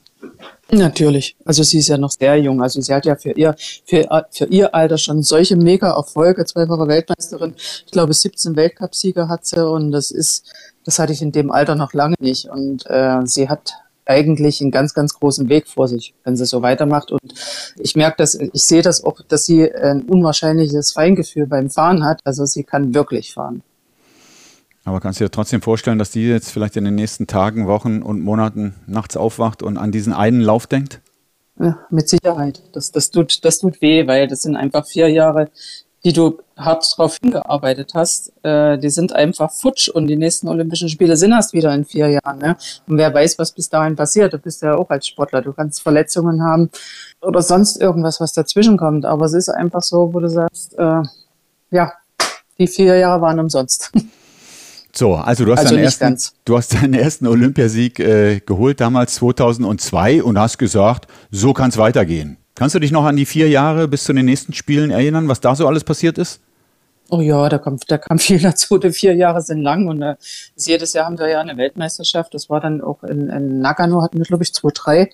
Natürlich. 0.71 1.35
Also 1.43 1.63
sie 1.63 1.79
ist 1.79 1.89
ja 1.89 1.97
noch 1.97 2.11
sehr 2.11 2.37
jung. 2.37 2.61
Also 2.61 2.79
sie 2.79 2.93
hat 2.93 3.05
ja 3.05 3.17
für 3.17 3.31
ihr, 3.31 3.57
für, 3.85 4.07
für 4.31 4.45
ihr 4.45 4.73
Alter 4.73 4.97
schon 4.97 5.21
solche 5.21 5.57
Mega-Erfolge, 5.57 6.45
zweifache 6.45 6.87
Weltmeisterin. 6.87 7.53
Ich 7.57 7.91
glaube, 7.91 8.13
17 8.13 8.55
Weltcupsieger 8.55 9.27
hat 9.27 9.45
sie 9.45 9.69
und 9.69 9.91
das 9.91 10.11
ist, 10.11 10.49
das 10.85 10.97
hatte 10.97 11.11
ich 11.11 11.21
in 11.21 11.33
dem 11.33 11.51
Alter 11.51 11.75
noch 11.75 11.91
lange 11.91 12.15
nicht. 12.19 12.45
Und 12.45 12.85
äh, 12.89 13.19
sie 13.25 13.49
hat 13.49 13.73
eigentlich 14.05 14.61
einen 14.61 14.71
ganz, 14.71 14.93
ganz 14.93 15.13
großen 15.13 15.49
Weg 15.49 15.67
vor 15.67 15.87
sich, 15.87 16.13
wenn 16.23 16.35
sie 16.35 16.45
so 16.45 16.61
weitermacht. 16.61 17.11
Und 17.11 17.33
ich 17.77 17.95
merke 17.95 18.17
das, 18.17 18.35
ich 18.35 18.63
sehe 18.63 18.81
das 18.81 19.03
auch, 19.03 19.21
dass 19.27 19.45
sie 19.45 19.73
ein 19.73 20.03
unwahrscheinliches 20.03 20.91
Feingefühl 20.91 21.47
beim 21.47 21.69
Fahren 21.69 22.03
hat. 22.03 22.19
Also 22.23 22.45
sie 22.45 22.63
kann 22.63 22.93
wirklich 22.93 23.33
fahren. 23.33 23.63
Aber 24.83 24.99
kannst 24.99 25.19
du 25.19 25.25
dir 25.25 25.31
trotzdem 25.31 25.63
vorstellen, 25.63 25.97
dass 25.97 26.11
die 26.11 26.27
jetzt 26.27 26.51
vielleicht 26.51 26.77
in 26.77 26.85
den 26.85 26.93
nächsten 26.93 27.25
Tagen, 27.25 27.67
Wochen 27.67 28.03
und 28.03 28.21
Monaten 28.21 28.75
nachts 28.85 29.17
aufwacht 29.17 29.63
und 29.63 29.77
an 29.77 29.91
diesen 29.91 30.13
einen 30.13 30.41
Lauf 30.41 30.67
denkt? 30.67 31.01
Ja, 31.59 31.79
mit 31.89 32.07
Sicherheit. 32.07 32.61
Das, 32.73 32.91
das, 32.91 33.09
tut, 33.09 33.43
das 33.43 33.59
tut 33.59 33.81
weh, 33.81 34.05
weil 34.07 34.27
das 34.27 34.41
sind 34.41 34.55
einfach 34.55 34.85
vier 34.85 35.09
Jahre, 35.09 35.49
die 36.05 36.13
du 36.13 36.37
hart 36.55 36.85
darauf 36.97 37.17
hingearbeitet 37.17 37.93
hast. 37.95 38.31
Äh, 38.43 38.77
die 38.77 38.91
sind 38.91 39.13
einfach 39.13 39.51
futsch 39.51 39.89
und 39.89 40.05
die 40.05 40.15
nächsten 40.15 40.47
Olympischen 40.47 40.87
Spiele 40.87 41.17
sind 41.17 41.31
erst 41.31 41.53
wieder 41.53 41.73
in 41.73 41.83
vier 41.83 42.07
Jahren. 42.09 42.37
Ne? 42.37 42.55
Und 42.87 42.99
wer 42.99 43.11
weiß, 43.11 43.39
was 43.39 43.51
bis 43.51 43.69
dahin 43.69 43.95
passiert. 43.95 44.31
Du 44.31 44.37
bist 44.37 44.61
ja 44.61 44.75
auch 44.75 44.89
als 44.91 45.07
Sportler. 45.07 45.41
Du 45.41 45.51
kannst 45.51 45.81
Verletzungen 45.81 46.43
haben 46.43 46.69
oder 47.21 47.41
sonst 47.41 47.81
irgendwas, 47.81 48.21
was 48.21 48.33
dazwischen 48.33 48.77
kommt. 48.77 49.03
Aber 49.03 49.25
es 49.25 49.33
ist 49.33 49.49
einfach 49.49 49.81
so, 49.81 50.13
wo 50.13 50.19
du 50.19 50.29
sagst, 50.29 50.77
äh, 50.77 51.01
ja, 51.71 51.91
die 52.59 52.67
vier 52.67 52.97
Jahre 52.97 53.21
waren 53.21 53.39
umsonst. 53.39 53.91
So, 54.97 55.15
also 55.15 55.43
du 55.43 55.51
hast, 55.51 55.59
also 55.59 55.75
deinen, 55.75 55.83
ersten, 55.83 56.17
du 56.45 56.55
hast 56.55 56.73
deinen 56.73 56.93
ersten 56.93 57.27
Olympiasieg 57.27 57.99
äh, 57.99 58.39
geholt, 58.39 58.79
damals 58.79 59.15
2002 59.15 60.23
und 60.23 60.39
hast 60.39 60.57
gesagt, 60.57 61.07
so 61.31 61.51
kann 61.51 61.69
es 61.69 61.77
weitergehen. 61.77 62.37
Kannst 62.55 62.73
du 62.73 62.79
dich 62.79 62.91
noch 62.91 63.03
an 63.03 63.17
die 63.17 63.25
vier 63.25 63.49
Jahre 63.49 63.87
bis 63.87 64.05
zu 64.05 64.13
den 64.13 64.25
nächsten 64.25 64.53
Spielen 64.53 64.89
erinnern, 64.89 65.27
was 65.27 65.41
da 65.41 65.55
so 65.55 65.67
alles 65.67 65.83
passiert 65.83 66.17
ist? 66.17 66.39
Oh 67.09 67.19
ja, 67.21 67.49
da 67.49 67.57
kam, 67.59 67.77
da 67.87 67.97
kam 67.97 68.17
viel 68.19 68.39
dazu. 68.39 68.77
Die 68.77 68.91
vier 68.91 69.13
Jahre 69.13 69.41
sind 69.41 69.61
lang 69.61 69.87
und 69.87 70.01
äh, 70.01 70.15
jedes 70.55 70.93
Jahr 70.93 71.05
haben 71.05 71.19
wir 71.19 71.29
ja 71.29 71.41
eine 71.41 71.57
Weltmeisterschaft. 71.57 72.33
Das 72.33 72.49
war 72.49 72.61
dann 72.61 72.81
auch 72.81 73.03
in, 73.03 73.29
in 73.29 73.59
Nagano, 73.59 74.01
hatten 74.01 74.17
wir, 74.17 74.25
glaube 74.25 74.43
ich, 74.43 74.49
2-3. 74.49 75.09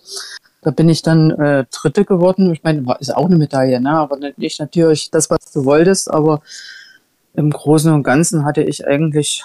Da 0.61 0.69
bin 0.69 0.87
ich 0.87 1.01
dann 1.01 1.31
äh, 1.31 1.65
Dritte 1.71 2.05
geworden. 2.05 2.53
Ich 2.53 2.63
meine, 2.63 2.85
ist 2.99 3.15
auch 3.15 3.25
eine 3.25 3.35
Medaille, 3.35 3.81
ne? 3.81 3.89
aber 3.89 4.17
nicht 4.37 4.59
natürlich 4.59 5.09
das, 5.09 5.31
was 5.31 5.39
du 5.51 5.65
wolltest. 5.65 6.11
Aber 6.11 6.41
im 7.33 7.49
Großen 7.49 7.91
und 7.91 8.03
Ganzen 8.03 8.45
hatte 8.45 8.61
ich 8.61 8.85
eigentlich 8.85 9.43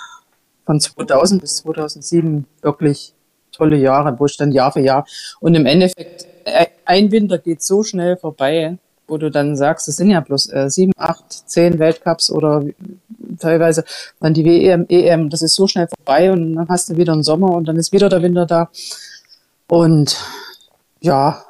von 0.66 0.78
2000 0.78 1.40
bis 1.40 1.56
2007 1.56 2.44
wirklich 2.60 3.14
tolle 3.52 3.76
Jahre, 3.76 4.18
wo 4.18 4.26
ich 4.26 4.36
dann 4.36 4.52
Jahr 4.52 4.72
für 4.72 4.80
Jahr 4.80 5.06
und 5.40 5.54
im 5.54 5.64
Endeffekt 5.64 6.26
ein 6.84 7.10
Winter 7.10 7.38
geht 7.38 7.62
so 7.62 7.82
schnell 7.82 8.16
vorbei, 8.16 8.78
wo 9.08 9.18
du 9.18 9.30
dann 9.30 9.56
sagst, 9.56 9.88
es 9.88 9.96
sind 9.96 10.10
ja 10.10 10.20
bloß 10.20 10.52
äh, 10.52 10.70
sieben, 10.70 10.92
acht, 10.96 11.48
zehn 11.48 11.78
Weltcups 11.78 12.30
oder 12.30 12.64
teilweise 13.38 13.84
dann 14.20 14.34
die 14.34 14.44
WM, 14.44 14.86
EM, 14.88 15.30
das 15.30 15.42
ist 15.42 15.54
so 15.54 15.66
schnell 15.66 15.88
vorbei 15.88 16.32
und 16.32 16.54
dann 16.54 16.68
hast 16.68 16.88
du 16.88 16.96
wieder 16.96 17.12
einen 17.12 17.22
Sommer 17.22 17.50
und 17.52 17.66
dann 17.66 17.76
ist 17.76 17.92
wieder 17.92 18.08
der 18.08 18.22
Winter 18.22 18.46
da. 18.46 18.70
Und 19.68 20.16
ja, 21.00 21.42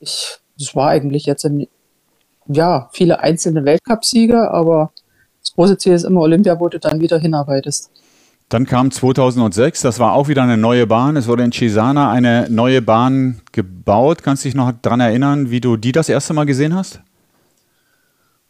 ich, 0.00 0.38
das 0.58 0.74
war 0.74 0.88
eigentlich 0.88 1.26
jetzt 1.26 1.44
ein, 1.44 1.68
ja, 2.46 2.88
viele 2.92 3.20
einzelne 3.20 3.64
Weltcupsiege, 3.64 4.50
aber 4.50 4.92
das 5.40 5.54
große 5.54 5.78
Ziel 5.78 5.94
ist 5.94 6.04
immer 6.04 6.20
Olympia, 6.20 6.58
wo 6.60 6.68
du 6.68 6.78
dann 6.78 7.00
wieder 7.00 7.18
hinarbeitest. 7.18 7.90
Dann 8.52 8.66
kam 8.66 8.90
2006, 8.90 9.80
das 9.80 9.98
war 9.98 10.12
auch 10.12 10.28
wieder 10.28 10.42
eine 10.42 10.58
neue 10.58 10.86
Bahn. 10.86 11.16
Es 11.16 11.26
wurde 11.26 11.42
in 11.42 11.52
Cesana 11.52 12.10
eine 12.10 12.50
neue 12.50 12.82
Bahn 12.82 13.40
gebaut. 13.50 14.22
Kannst 14.22 14.44
du 14.44 14.48
dich 14.48 14.54
noch 14.54 14.72
daran 14.82 15.00
erinnern, 15.00 15.50
wie 15.50 15.62
du 15.62 15.78
die 15.78 15.90
das 15.90 16.10
erste 16.10 16.34
Mal 16.34 16.44
gesehen 16.44 16.74
hast? 16.74 17.00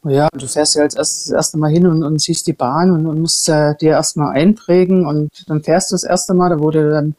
Ja, 0.03 0.29
du 0.37 0.49
fährst 0.49 0.75
ja 0.75 0.83
als 0.83 0.97
erstes 0.97 1.27
das 1.27 1.33
erste 1.33 1.57
Mal 1.57 1.71
hin 1.71 1.87
und, 1.87 2.03
und 2.03 2.21
siehst 2.21 2.49
die 2.49 2.53
Bahn 2.53 2.91
und, 2.91 3.07
und 3.07 3.21
musst 3.21 3.49
äh, 3.49 3.77
dir 3.77 3.91
erstmal 3.91 4.35
einprägen 4.35 5.07
und 5.07 5.31
dann 5.47 5.63
fährst 5.63 5.93
du 5.93 5.95
das 5.95 6.03
erste 6.03 6.35
Mal, 6.35 6.49
da 6.49 6.59
wo 6.59 6.73
du 6.73 6.91
dann 6.91 7.15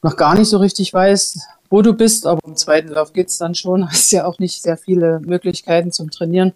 noch 0.00 0.16
gar 0.16 0.38
nicht 0.38 0.48
so 0.48 0.58
richtig 0.58 0.94
weißt, 0.94 1.40
wo 1.68 1.82
du 1.82 1.94
bist, 1.94 2.28
aber 2.28 2.38
im 2.46 2.54
zweiten 2.54 2.90
Lauf 2.90 3.12
geht 3.12 3.26
es 3.26 3.38
dann 3.38 3.56
schon. 3.56 3.88
Hast 3.90 4.12
ja 4.12 4.24
auch 4.24 4.38
nicht 4.38 4.62
sehr 4.62 4.76
viele 4.76 5.18
Möglichkeiten 5.18 5.90
zum 5.90 6.12
Trainieren. 6.12 6.52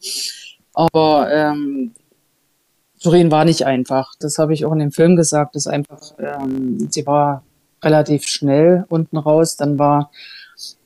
Aber 0.73 1.29
ähm, 1.33 1.90
Turin 3.02 3.30
war 3.30 3.44
nicht 3.44 3.64
einfach. 3.64 4.14
Das 4.18 4.38
habe 4.38 4.54
ich 4.54 4.64
auch 4.64 4.72
in 4.72 4.80
dem 4.80 4.92
Film 4.92 5.16
gesagt. 5.16 5.54
Das 5.54 5.66
einfach, 5.66 6.00
ähm, 6.18 6.88
sie 6.90 7.06
war 7.06 7.42
relativ 7.82 8.24
schnell 8.26 8.84
unten 8.88 9.16
raus. 9.16 9.56
Dann 9.56 9.78
war, 9.78 10.11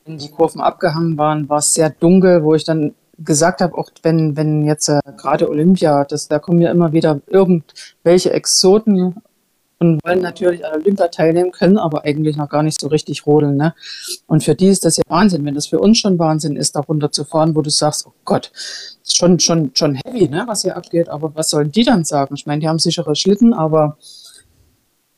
wenn 0.05 0.19
die 0.19 0.31
Kurven 0.31 0.61
abgehangen 0.61 1.17
waren, 1.17 1.49
war 1.49 1.59
es 1.59 1.75
sehr 1.75 1.91
dunkel, 1.91 2.45
wo 2.45 2.55
ich 2.55 2.65
dann 2.65 2.95
gesagt 3.19 3.61
habe, 3.61 3.77
auch 3.77 3.91
wenn, 4.03 4.37
wenn 4.37 4.67
jetzt 4.67 4.89
äh, 4.89 5.01
gerade 5.17 5.49
Olympia, 5.49 6.05
das, 6.05 6.29
da 6.29 6.39
kommen 6.39 6.61
ja 6.61 6.71
immer 6.71 6.93
wieder 6.93 7.21
irgendwelche 7.27 8.33
Exoten 8.33 9.17
und 9.83 10.05
wollen 10.05 10.21
natürlich 10.21 10.65
an 10.65 10.81
Olympia 10.81 11.09
teilnehmen, 11.09 11.51
können 11.51 11.77
aber 11.77 12.05
eigentlich 12.05 12.37
noch 12.37 12.49
gar 12.49 12.63
nicht 12.63 12.81
so 12.81 12.87
richtig 12.87 13.27
rodeln. 13.27 13.57
Ne? 13.57 13.75
Und 14.27 14.45
für 14.45 14.55
die 14.55 14.69
ist 14.69 14.85
das 14.85 14.97
ja 14.97 15.03
Wahnsinn, 15.09 15.45
wenn 15.45 15.55
das 15.55 15.67
für 15.67 15.81
uns 15.81 15.99
schon 15.99 16.19
Wahnsinn 16.19 16.57
ist, 16.57 16.77
da 16.77 16.81
runter 16.81 17.11
zu 17.11 17.25
fahren, 17.25 17.57
wo 17.57 17.63
du 17.63 17.71
sagst, 17.71 18.07
oh 18.07 18.13
Gott, 18.25 18.53
schon, 19.05 19.41
schon, 19.41 19.73
schon 19.75 19.97
heavy, 19.97 20.29
ne, 20.29 20.45
was 20.47 20.63
hier 20.63 20.77
abgeht, 20.77 21.09
aber 21.09 21.35
was 21.35 21.51
sollen 21.51 21.73
die 21.73 21.85
dann 21.85 22.05
sagen? 22.05 22.35
Ich 22.37 22.47
meine, 22.47 22.61
die 22.61 22.69
haben 22.69 22.79
sichere 22.79 23.17
Schlitten, 23.17 23.53
aber 23.53 23.97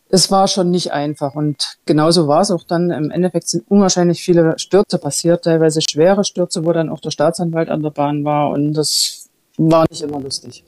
es 0.08 0.30
war 0.30 0.48
schon 0.48 0.70
nicht 0.70 0.92
einfach. 0.92 1.34
Und 1.34 1.76
genauso 1.86 2.28
war 2.28 2.40
es 2.40 2.50
auch 2.50 2.64
dann. 2.64 2.90
Im 2.90 3.10
Endeffekt 3.10 3.48
sind 3.48 3.64
unwahrscheinlich 3.68 4.22
viele 4.22 4.58
Stürze 4.58 4.98
passiert, 4.98 5.44
teilweise 5.44 5.80
schwere 5.82 6.24
Stürze, 6.24 6.64
wo 6.64 6.72
dann 6.72 6.88
auch 6.88 7.00
der 7.00 7.10
Staatsanwalt 7.10 7.68
an 7.68 7.82
der 7.82 7.90
Bahn 7.90 8.24
war. 8.24 8.50
Und 8.50 8.74
das 8.74 9.28
war 9.58 9.84
nicht 9.90 10.02
immer 10.02 10.20
lustig. 10.20 10.64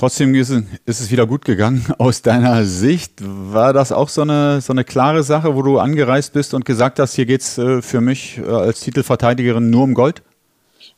Trotzdem 0.00 0.34
ist 0.34 0.50
es 0.86 1.10
wieder 1.10 1.26
gut 1.26 1.44
gegangen. 1.44 1.84
Aus 1.98 2.22
deiner 2.22 2.64
Sicht 2.64 3.12
war 3.20 3.74
das 3.74 3.92
auch 3.92 4.08
so 4.08 4.22
eine, 4.22 4.62
so 4.62 4.72
eine 4.72 4.82
klare 4.82 5.22
Sache, 5.22 5.54
wo 5.54 5.60
du 5.60 5.78
angereist 5.78 6.32
bist 6.32 6.54
und 6.54 6.64
gesagt 6.64 6.98
hast, 6.98 7.12
hier 7.16 7.26
geht 7.26 7.42
es 7.42 7.58
äh, 7.58 7.82
für 7.82 8.00
mich 8.00 8.38
äh, 8.38 8.50
als 8.50 8.80
Titelverteidigerin 8.80 9.68
nur 9.68 9.82
um 9.82 9.92
Gold? 9.92 10.22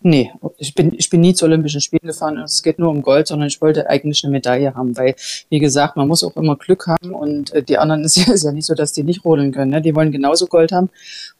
Nee, 0.02 0.30
ich 0.56 0.76
bin, 0.76 0.94
ich 0.96 1.10
bin 1.10 1.20
nie 1.20 1.34
zu 1.34 1.46
Olympischen 1.46 1.80
Spielen 1.80 2.06
gefahren. 2.06 2.38
Es 2.38 2.62
geht 2.62 2.78
nur 2.78 2.90
um 2.90 3.02
Gold, 3.02 3.26
sondern 3.26 3.48
ich 3.48 3.60
wollte 3.60 3.90
eigentlich 3.90 4.22
eine 4.22 4.30
Medaille 4.30 4.72
haben, 4.76 4.96
weil, 4.96 5.16
wie 5.48 5.58
gesagt, 5.58 5.96
man 5.96 6.06
muss 6.06 6.22
auch 6.22 6.36
immer 6.36 6.54
Glück 6.54 6.86
haben 6.86 7.12
und 7.12 7.52
äh, 7.54 7.64
die 7.64 7.78
anderen 7.78 8.04
ist 8.04 8.14
ja, 8.14 8.32
ist 8.32 8.44
ja 8.44 8.52
nicht 8.52 8.66
so, 8.66 8.76
dass 8.76 8.92
die 8.92 9.02
nicht 9.02 9.24
rodeln 9.24 9.50
können. 9.50 9.72
Ne? 9.72 9.82
Die 9.82 9.96
wollen 9.96 10.12
genauso 10.12 10.46
Gold 10.46 10.70
haben 10.70 10.90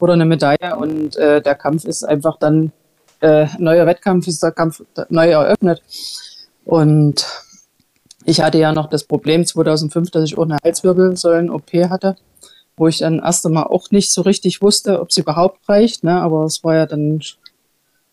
oder 0.01 0.14
eine 0.14 0.25
Medaille 0.25 0.77
und 0.77 1.14
äh, 1.14 1.40
der 1.40 1.55
Kampf 1.55 1.85
ist 1.85 2.03
einfach 2.03 2.40
dann, 2.40 2.72
äh, 3.20 3.46
neuer 3.59 3.87
Wettkampf 3.87 4.27
ist 4.27 4.42
der 4.42 4.51
Kampf 4.51 4.83
neu 5.11 5.29
eröffnet. 5.29 5.81
Und 6.64 7.25
ich 8.25 8.41
hatte 8.41 8.59
ja 8.59 8.73
noch 8.73 8.89
das 8.89 9.05
Problem 9.05 9.45
2005, 9.45 10.11
dass 10.11 10.25
ich 10.25 10.39
eine 10.39 10.59
Halswirbelsäulen-OP 10.63 11.73
hatte, 11.91 12.17
wo 12.77 12.89
ich 12.89 12.99
dann 12.99 13.21
erst 13.21 13.47
einmal 13.47 13.65
auch 13.65 13.91
nicht 13.91 14.13
so 14.13 14.23
richtig 14.23 14.63
wusste, 14.63 15.01
ob 15.01 15.13
sie 15.13 15.23
überhaupt 15.23 15.69
reicht. 15.69 16.05
Ne? 16.05 16.21
Aber 16.21 16.45
es 16.45 16.63
war 16.65 16.75
ja 16.75 16.87
dann, 16.87 17.21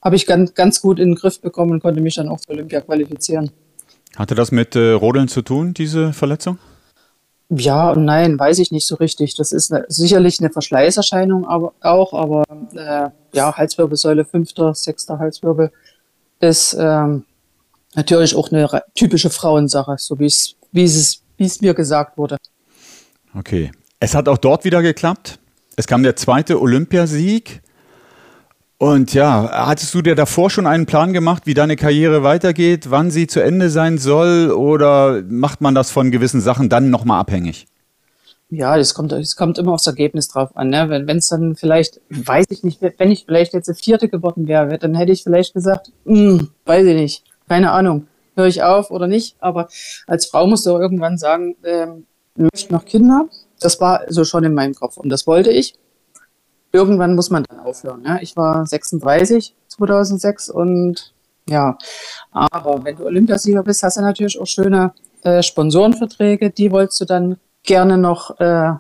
habe 0.01 0.15
ich 0.15 0.25
ganz, 0.25 0.53
ganz 0.53 0.81
gut 0.81 0.99
in 0.99 1.09
den 1.09 1.15
Griff 1.15 1.41
bekommen 1.41 1.71
und 1.71 1.81
konnte 1.81 2.01
mich 2.01 2.15
dann 2.15 2.29
auch 2.29 2.39
für 2.39 2.51
Olympia 2.51 2.81
qualifizieren. 2.81 3.51
Hatte 4.15 4.35
das 4.35 4.51
mit 4.51 4.75
äh, 4.75 4.91
Rodeln 4.91 5.27
zu 5.27 5.41
tun, 5.41 5.73
diese 5.73 6.13
Verletzung? 6.13 6.57
Ja 7.49 7.91
und 7.91 8.05
nein, 8.05 8.37
weiß 8.37 8.59
ich 8.59 8.71
nicht 8.71 8.85
so 8.85 8.95
richtig. 8.95 9.35
Das 9.35 9.51
ist 9.51 9.71
eine, 9.73 9.85
sicherlich 9.87 10.39
eine 10.39 10.51
Verschleißerscheinung 10.51 11.47
aber, 11.47 11.73
auch, 11.81 12.13
aber 12.13 12.43
äh, 12.73 13.09
ja, 13.33 13.57
Halswirbelsäule, 13.57 14.23
fünfter, 14.25 14.75
sechster 14.75 15.17
Halswirbel 15.17 15.71
ist 16.39 16.75
ähm, 16.79 17.25
natürlich 17.95 18.35
auch 18.35 18.51
eine 18.51 18.67
typische 18.95 19.29
Frauensache, 19.29 19.95
so 19.97 20.19
wie 20.19 20.25
es, 20.25 20.55
wie 20.71 20.83
es, 20.83 21.21
wie 21.37 21.45
es 21.45 21.61
mir 21.61 21.73
gesagt 21.73 22.17
wurde. 22.17 22.37
Okay. 23.35 23.71
Es 23.99 24.15
hat 24.15 24.29
auch 24.29 24.37
dort 24.37 24.63
wieder 24.63 24.81
geklappt. 24.81 25.39
Es 25.75 25.87
kam 25.87 26.03
der 26.03 26.15
zweite 26.15 26.61
Olympiasieg. 26.61 27.61
Und 28.77 29.13
ja, 29.13 29.49
hattest 29.51 29.93
du 29.93 30.01
dir 30.01 30.15
davor 30.15 30.49
schon 30.49 30.65
einen 30.65 30.85
Plan 30.85 31.11
gemacht, 31.11 31.43
wie 31.45 31.53
deine 31.53 31.75
Karriere 31.75 32.23
weitergeht, 32.23 32.89
wann 32.91 33.11
sie 33.11 33.27
zu 33.27 33.41
Ende 33.41 33.69
sein 33.69 33.97
soll, 33.97 34.51
oder 34.51 35.21
macht 35.27 35.59
man 35.59 35.75
das 35.75 35.91
von 35.91 36.11
gewissen 36.11 36.39
Sachen 36.39 36.69
dann 36.69 36.89
nochmal 36.89 37.19
abhängig? 37.19 37.67
Ja, 38.49 38.77
das 38.77 38.93
kommt, 38.93 39.11
das 39.11 39.35
kommt 39.35 39.57
immer 39.57 39.73
aufs 39.73 39.85
Ergebnis 39.85 40.29
drauf 40.29 40.55
an. 40.55 40.69
Ne? 40.69 40.89
Wenn 40.89 41.17
es 41.17 41.27
dann 41.27 41.55
vielleicht, 41.55 41.99
weiß 42.09 42.45
ich 42.49 42.63
nicht, 42.63 42.81
wenn 42.81 43.11
ich 43.11 43.25
vielleicht 43.25 43.53
jetzt 43.53 43.67
der 43.67 43.75
Vierte 43.75 44.07
geworden 44.07 44.47
wäre, 44.47 44.79
dann 44.79 44.95
hätte 44.95 45.11
ich 45.11 45.23
vielleicht 45.23 45.53
gesagt, 45.53 45.91
hm, 46.05 46.49
weiß 46.65 46.85
ich 46.87 46.95
nicht, 46.95 47.23
keine 47.49 47.71
Ahnung, 47.71 48.07
höre 48.35 48.47
ich 48.47 48.63
auf 48.63 48.91
oder 48.91 49.07
nicht. 49.07 49.35
Aber 49.39 49.67
als 50.07 50.27
Frau 50.27 50.47
musst 50.47 50.65
du 50.65 50.71
irgendwann 50.71 51.17
sagen, 51.17 51.55
ähm, 51.63 52.05
möchte 52.35 52.71
noch 52.71 52.85
Kinder. 52.85 53.25
Das 53.59 53.81
war 53.81 54.03
so 54.07 54.23
schon 54.23 54.43
in 54.45 54.53
meinem 54.53 54.75
Kopf 54.75 54.97
und 54.97 55.09
das 55.09 55.27
wollte 55.27 55.51
ich. 55.51 55.75
Irgendwann 56.71 57.15
muss 57.15 57.31
man 57.31 57.43
dann 57.43 57.59
aufhören. 57.59 58.03
Ja? 58.05 58.19
Ich 58.21 58.37
war 58.37 58.65
36 58.65 59.55
2006 59.67 60.49
und 60.49 61.13
ja, 61.49 61.77
aber 62.31 62.83
wenn 62.83 62.95
du 62.95 63.05
Olympiasieger 63.05 63.63
bist, 63.63 63.81
hast 63.81 63.97
du 63.97 64.01
natürlich 64.01 64.39
auch 64.39 64.45
schöne 64.45 64.93
äh, 65.23 65.41
Sponsorenverträge. 65.41 66.51
Die 66.51 66.71
wolltest 66.71 67.01
du 67.01 67.05
dann 67.05 67.37
gerne 67.63 67.97
noch 67.97 68.39
äh, 68.39 68.73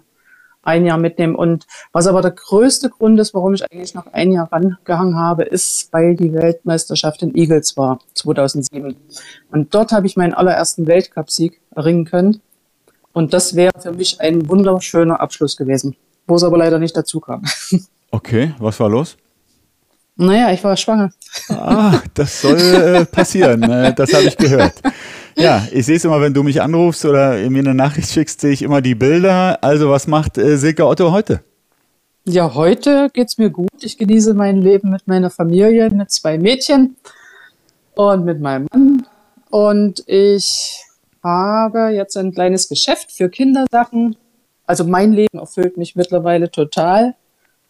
ein 0.61 0.85
Jahr 0.85 0.97
mitnehmen. 0.97 1.35
Und 1.35 1.65
was 1.91 2.07
aber 2.07 2.21
der 2.21 2.31
größte 2.31 2.89
Grund 2.89 3.19
ist, 3.19 3.33
warum 3.33 3.53
ich 3.53 3.63
eigentlich 3.63 3.93
noch 3.93 4.07
ein 4.13 4.31
Jahr 4.31 4.51
rangehangen 4.51 5.17
habe, 5.17 5.43
ist, 5.43 5.91
weil 5.91 6.15
die 6.15 6.33
Weltmeisterschaft 6.33 7.21
in 7.21 7.35
Eagles 7.35 7.77
war, 7.77 7.99
2007. 8.15 8.95
Und 9.51 9.73
dort 9.73 9.91
habe 9.91 10.07
ich 10.07 10.17
meinen 10.17 10.33
allerersten 10.33 10.87
Weltcupsieg 10.87 11.61
erringen 11.75 12.05
können. 12.05 12.41
Und 13.13 13.33
das 13.33 13.55
wäre 13.55 13.73
für 13.79 13.91
mich 13.91 14.21
ein 14.21 14.47
wunderschöner 14.49 15.19
Abschluss 15.19 15.57
gewesen, 15.57 15.95
wo 16.27 16.35
es 16.35 16.43
aber 16.43 16.57
leider 16.57 16.79
nicht 16.79 16.95
dazu 16.95 17.19
kam. 17.19 17.43
Okay, 18.11 18.55
was 18.57 18.79
war 18.79 18.89
los? 18.89 19.17
Naja, 20.21 20.51
ich 20.51 20.61
war 20.65 20.75
schwanger. 20.75 21.11
Ah, 21.47 22.01
das 22.13 22.41
soll 22.41 22.57
äh, 22.57 23.05
passieren. 23.05 23.63
Äh, 23.63 23.93
das 23.93 24.13
habe 24.13 24.25
ich 24.25 24.35
gehört. 24.35 24.73
Ja, 25.37 25.65
ich 25.71 25.85
sehe 25.85 25.95
es 25.95 26.03
immer, 26.03 26.19
wenn 26.19 26.33
du 26.33 26.43
mich 26.43 26.61
anrufst 26.61 27.05
oder 27.05 27.37
mir 27.49 27.59
eine 27.59 27.73
Nachricht 27.73 28.09
schickst, 28.11 28.41
sehe 28.41 28.51
ich 28.51 28.61
immer 28.61 28.81
die 28.81 28.95
Bilder. 28.95 29.63
Also, 29.63 29.89
was 29.89 30.07
macht 30.07 30.37
äh, 30.37 30.57
Silke 30.57 30.85
Otto 30.85 31.13
heute? 31.13 31.39
Ja, 32.25 32.53
heute 32.53 33.09
geht 33.13 33.29
es 33.29 33.37
mir 33.37 33.49
gut. 33.49 33.69
Ich 33.79 33.97
genieße 33.97 34.33
mein 34.33 34.61
Leben 34.61 34.89
mit 34.89 35.07
meiner 35.07 35.29
Familie, 35.29 35.89
mit 35.89 36.11
zwei 36.11 36.37
Mädchen 36.37 36.97
und 37.95 38.25
mit 38.25 38.41
meinem 38.41 38.67
Mann. 38.73 39.07
Und 39.49 40.03
ich 40.05 40.83
habe 41.23 41.91
jetzt 41.93 42.17
ein 42.17 42.33
kleines 42.33 42.67
Geschäft 42.67 43.13
für 43.13 43.29
Kindersachen. 43.29 44.17
Also 44.65 44.83
mein 44.83 45.13
Leben 45.13 45.39
erfüllt 45.39 45.77
mich 45.77 45.95
mittlerweile 45.95 46.51
total 46.51 47.15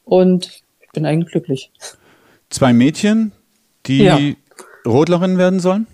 und 0.04 0.48
ich 0.48 0.90
bin 0.94 1.06
eigentlich 1.06 1.32
glücklich. 1.32 1.72
Zwei 2.50 2.74
Mädchen, 2.74 3.32
die 3.86 4.04
ja. 4.04 4.20
Rodlerinnen 4.86 5.38
werden 5.38 5.60
sollen? 5.60 5.88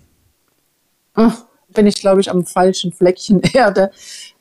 Ach, 1.14 1.44
bin 1.68 1.86
ich, 1.86 1.96
glaube 1.96 2.20
ich, 2.20 2.30
am 2.30 2.44
falschen 2.44 2.92
Fleckchen 2.92 3.40
Erde. 3.52 3.90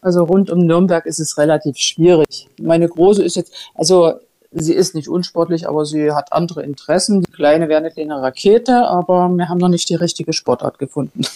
Also 0.02 0.24
rund 0.24 0.50
um 0.50 0.60
Nürnberg 0.60 1.06
ist 1.06 1.20
es 1.20 1.38
relativ 1.38 1.78
schwierig. 1.78 2.48
Meine 2.62 2.88
Große 2.88 3.24
ist 3.24 3.36
jetzt, 3.36 3.54
also 3.74 4.14
sie 4.52 4.74
ist 4.74 4.96
nicht 4.96 5.10
unsportlich, 5.10 5.68
aber 5.68 5.86
sie 5.86 6.12
hat 6.12 6.34
andere 6.34 6.64
Interessen. 6.64 7.22
Die 7.22 7.32
Kleine 7.32 7.70
wäre 7.70 7.80
eine 7.80 7.92
kleine 7.92 8.22
Rakete, 8.22 8.88
aber 8.88 9.30
wir 9.30 9.50
haben 9.50 9.58
noch 9.58 9.70
nicht 9.70 9.90
die 9.90 9.96
richtige 9.96 10.34
Sportart 10.34 10.80
gefunden. 10.80 11.22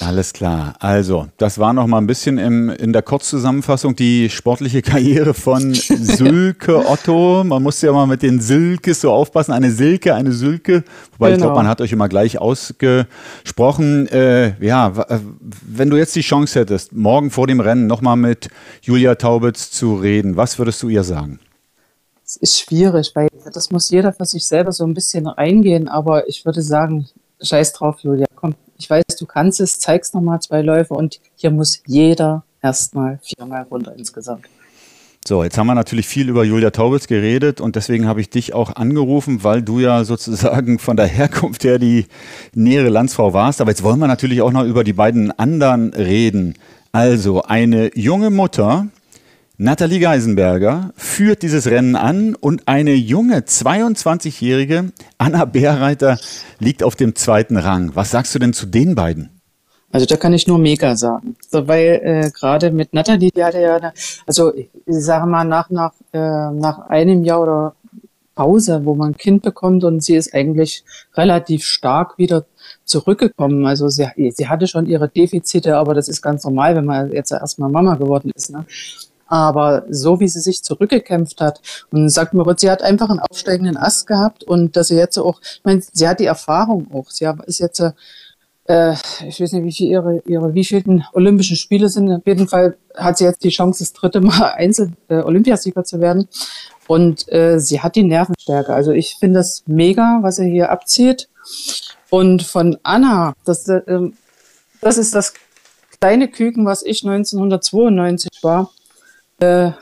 Alles 0.00 0.32
klar. 0.32 0.74
Also, 0.78 1.28
das 1.36 1.58
war 1.58 1.72
noch 1.72 1.86
mal 1.86 1.98
ein 1.98 2.06
bisschen 2.06 2.38
im, 2.38 2.70
in 2.70 2.92
der 2.92 3.02
Kurzzusammenfassung 3.02 3.94
die 3.94 4.30
sportliche 4.30 4.80
Karriere 4.80 5.34
von 5.34 5.74
Sülke 5.74 6.88
Otto. 6.88 7.44
Man 7.44 7.62
muss 7.62 7.82
ja 7.82 7.92
mal 7.92 8.06
mit 8.06 8.22
den 8.22 8.40
Silkes 8.40 9.00
so 9.02 9.12
aufpassen. 9.12 9.52
Eine 9.52 9.70
Silke, 9.70 10.14
eine 10.14 10.32
Sülke. 10.32 10.84
Wobei 11.12 11.26
genau. 11.26 11.36
ich 11.36 11.42
glaube, 11.42 11.56
man 11.56 11.68
hat 11.68 11.80
euch 11.80 11.92
immer 11.92 12.08
gleich 12.08 12.38
ausgesprochen. 12.38 14.06
Äh, 14.08 14.54
ja, 14.64 14.88
äh, 15.08 15.18
wenn 15.66 15.90
du 15.90 15.96
jetzt 15.96 16.16
die 16.16 16.22
Chance 16.22 16.60
hättest, 16.60 16.92
morgen 16.92 17.30
vor 17.30 17.46
dem 17.46 17.60
Rennen 17.60 17.86
noch 17.86 18.00
mal 18.00 18.16
mit 18.16 18.48
Julia 18.80 19.16
Taubitz 19.16 19.70
zu 19.70 19.96
reden, 19.96 20.36
was 20.36 20.58
würdest 20.58 20.82
du 20.82 20.88
ihr 20.88 21.04
sagen? 21.04 21.38
Es 22.24 22.36
ist 22.36 22.60
schwierig, 22.60 23.12
weil 23.14 23.28
das 23.52 23.70
muss 23.70 23.90
jeder 23.90 24.12
für 24.12 24.24
sich 24.24 24.46
selber 24.46 24.72
so 24.72 24.84
ein 24.84 24.94
bisschen 24.94 25.26
eingehen. 25.26 25.88
Aber 25.88 26.28
ich 26.28 26.46
würde 26.46 26.62
sagen, 26.62 27.08
scheiß 27.42 27.74
drauf, 27.74 28.00
Julia. 28.00 28.26
Komm, 28.34 28.54
ich 28.82 28.90
weiß, 28.90 29.04
du 29.16 29.26
kannst 29.26 29.60
es, 29.60 29.78
zeigst 29.78 30.12
nochmal 30.12 30.40
zwei 30.40 30.60
Läufe 30.60 30.94
und 30.94 31.20
hier 31.36 31.52
muss 31.52 31.82
jeder 31.86 32.42
erstmal 32.60 33.20
viermal 33.22 33.62
runter 33.70 33.94
insgesamt. 33.96 34.46
So, 35.24 35.44
jetzt 35.44 35.56
haben 35.56 35.68
wir 35.68 35.76
natürlich 35.76 36.08
viel 36.08 36.28
über 36.28 36.42
Julia 36.42 36.72
Taubitz 36.72 37.06
geredet 37.06 37.60
und 37.60 37.76
deswegen 37.76 38.08
habe 38.08 38.20
ich 38.20 38.28
dich 38.28 38.54
auch 38.54 38.74
angerufen, 38.74 39.44
weil 39.44 39.62
du 39.62 39.78
ja 39.78 40.02
sozusagen 40.02 40.80
von 40.80 40.96
der 40.96 41.06
Herkunft 41.06 41.62
her 41.62 41.78
die 41.78 42.06
nähere 42.54 42.88
Landsfrau 42.88 43.32
warst. 43.32 43.60
Aber 43.60 43.70
jetzt 43.70 43.84
wollen 43.84 44.00
wir 44.00 44.08
natürlich 44.08 44.42
auch 44.42 44.50
noch 44.50 44.64
über 44.64 44.82
die 44.82 44.94
beiden 44.94 45.30
anderen 45.30 45.94
reden. 45.94 46.54
Also 46.90 47.42
eine 47.42 47.96
junge 47.96 48.30
Mutter, 48.30 48.88
Nathalie 49.62 50.00
Geisenberger, 50.00 50.90
führt 50.96 51.42
dieses 51.42 51.68
Rennen 51.68 51.94
an 51.94 52.34
und 52.34 52.66
eine 52.66 52.94
junge 52.94 53.38
22-jährige 53.38 54.90
Anna 55.18 55.44
Bärreiter 55.44 56.18
liegt 56.58 56.82
auf 56.82 56.96
dem 56.96 57.14
zweiten 57.14 57.56
Rang. 57.56 57.92
Was 57.94 58.10
sagst 58.10 58.34
du 58.34 58.40
denn 58.40 58.54
zu 58.54 58.66
den 58.66 58.96
beiden? 58.96 59.40
Also 59.92 60.04
da 60.06 60.16
kann 60.16 60.32
ich 60.32 60.48
nur 60.48 60.58
mega 60.58 60.96
sagen. 60.96 61.36
So, 61.48 61.68
weil 61.68 62.00
äh, 62.02 62.30
gerade 62.30 62.72
mit 62.72 62.92
Nathalie, 62.92 63.30
die 63.30 63.44
hatte 63.44 63.60
ja, 63.60 63.76
eine, 63.76 63.92
also 64.26 64.52
ich 64.52 64.68
sage 64.88 65.28
mal, 65.28 65.44
nach, 65.44 65.70
nach, 65.70 65.92
äh, 66.12 66.18
nach 66.18 66.88
einem 66.88 67.22
Jahr 67.22 67.42
oder 67.42 67.76
Pause, 68.34 68.84
wo 68.84 68.96
man 68.96 69.12
ein 69.12 69.16
Kind 69.16 69.42
bekommt 69.42 69.84
und 69.84 70.02
sie 70.02 70.16
ist 70.16 70.34
eigentlich 70.34 70.82
relativ 71.14 71.64
stark 71.64 72.18
wieder 72.18 72.46
zurückgekommen. 72.84 73.64
Also 73.64 73.88
sie, 73.88 74.08
sie 74.34 74.48
hatte 74.48 74.66
schon 74.66 74.86
ihre 74.86 75.08
Defizite, 75.08 75.76
aber 75.76 75.94
das 75.94 76.08
ist 76.08 76.20
ganz 76.20 76.42
normal, 76.42 76.74
wenn 76.74 76.84
man 76.84 77.12
jetzt 77.12 77.30
erstmal 77.30 77.70
Mama 77.70 77.94
geworden 77.94 78.32
ist. 78.34 78.50
Ne? 78.50 78.64
Aber 79.32 79.86
so 79.88 80.20
wie 80.20 80.28
sie 80.28 80.40
sich 80.40 80.62
zurückgekämpft 80.62 81.40
hat 81.40 81.62
und 81.90 82.10
sagt 82.10 82.34
Moritz, 82.34 82.60
sie 82.60 82.70
hat 82.70 82.82
einfach 82.82 83.08
einen 83.08 83.18
aufsteigenden 83.18 83.78
Ast 83.78 84.06
gehabt 84.06 84.44
und 84.44 84.76
dass 84.76 84.88
sie 84.88 84.96
jetzt 84.96 85.16
auch, 85.16 85.40
ich 85.40 85.62
meine, 85.64 85.82
sie 85.90 86.06
hat 86.06 86.20
die 86.20 86.26
Erfahrung 86.26 86.88
auch. 86.92 87.08
Sie 87.08 87.26
ist 87.46 87.58
jetzt 87.58 87.82
äh, 88.66 88.92
ich 89.26 89.40
weiß 89.40 89.52
nicht, 89.52 89.64
wie 89.64 89.72
viel 89.72 89.90
ihre, 89.90 90.22
ihre 90.26 90.52
wievielten 90.52 91.04
Olympischen 91.14 91.56
Spiele 91.56 91.88
sind. 91.88 92.12
Auf 92.12 92.26
jeden 92.26 92.46
Fall 92.46 92.76
hat 92.94 93.16
sie 93.16 93.24
jetzt 93.24 93.42
die 93.42 93.48
Chance, 93.48 93.78
das 93.78 93.94
dritte 93.94 94.20
Mal 94.20 94.52
Einzel 94.56 94.92
äh, 95.08 95.22
Olympiasieger 95.22 95.82
zu 95.82 95.98
werden. 95.98 96.28
Und 96.86 97.26
äh, 97.32 97.58
sie 97.58 97.80
hat 97.80 97.96
die 97.96 98.02
Nervenstärke. 98.02 98.74
Also 98.74 98.92
ich 98.92 99.16
finde 99.18 99.38
das 99.38 99.62
mega, 99.64 100.18
was 100.20 100.40
er 100.40 100.44
hier 100.44 100.70
abzieht. 100.70 101.30
Und 102.10 102.42
von 102.42 102.76
Anna, 102.82 103.32
das, 103.46 103.66
äh, 103.66 104.10
das 104.82 104.98
ist 104.98 105.14
das 105.14 105.32
kleine 106.00 106.28
Küken, 106.28 106.66
was 106.66 106.82
ich 106.82 107.02
1992 107.02 108.28
war, 108.42 108.70
äh, 109.42 109.72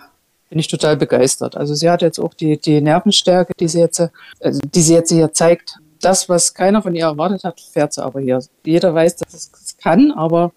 bin 0.51 0.59
ich 0.59 0.69
total 0.69 0.97
begeistert. 0.97 1.57
Also 1.57 1.75
sie 1.75 1.89
hat 1.89 2.03
jetzt 2.03 2.19
auch 2.19 2.35
die, 2.35 2.61
die 2.61 2.81
Nervenstärke, 2.81 3.53
die 3.59 3.69
sie 3.69 3.81
jetzt, 3.81 4.01
äh, 4.01 4.09
die 4.43 4.83
sie 4.83 4.95
jetzt 4.95 5.11
hier 5.11 5.33
zeigt, 5.33 5.79
das, 6.01 6.29
was 6.29 6.55
keiner 6.55 6.83
von 6.83 6.95
ihr 6.95 7.05
erwartet 7.05 7.45
hat, 7.45 7.61
fährt 7.61 7.93
sie 7.93 8.03
aber 8.03 8.21
hier. 8.21 8.43
Jeder 8.65 8.95
weiß, 8.95 9.17
dass 9.17 9.35
es 9.35 9.77
kann, 9.77 10.11
aber 10.11 10.53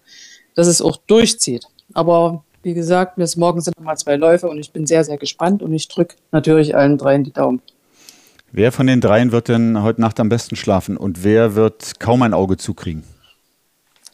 dass 0.54 0.66
es 0.66 0.82
auch 0.82 0.96
durchzieht. 1.06 1.66
Aber 1.92 2.42
wie 2.62 2.74
gesagt, 2.74 3.16
bis 3.16 3.36
morgen 3.36 3.60
sind 3.60 3.76
nochmal 3.78 3.98
zwei 3.98 4.16
Läufe 4.16 4.48
und 4.48 4.58
ich 4.58 4.72
bin 4.72 4.86
sehr, 4.86 5.04
sehr 5.04 5.18
gespannt 5.18 5.62
und 5.62 5.72
ich 5.72 5.86
drücke 5.88 6.16
natürlich 6.32 6.74
allen 6.74 6.98
dreien 6.98 7.22
die 7.22 7.32
Daumen. 7.32 7.60
Wer 8.50 8.72
von 8.72 8.86
den 8.86 9.00
dreien 9.00 9.32
wird 9.32 9.48
denn 9.48 9.82
heute 9.82 10.00
Nacht 10.00 10.18
am 10.18 10.28
besten 10.28 10.56
schlafen 10.56 10.96
und 10.96 11.24
wer 11.24 11.54
wird 11.54 12.00
kaum 12.00 12.22
ein 12.22 12.32
Auge 12.32 12.56
zukriegen? 12.56 13.04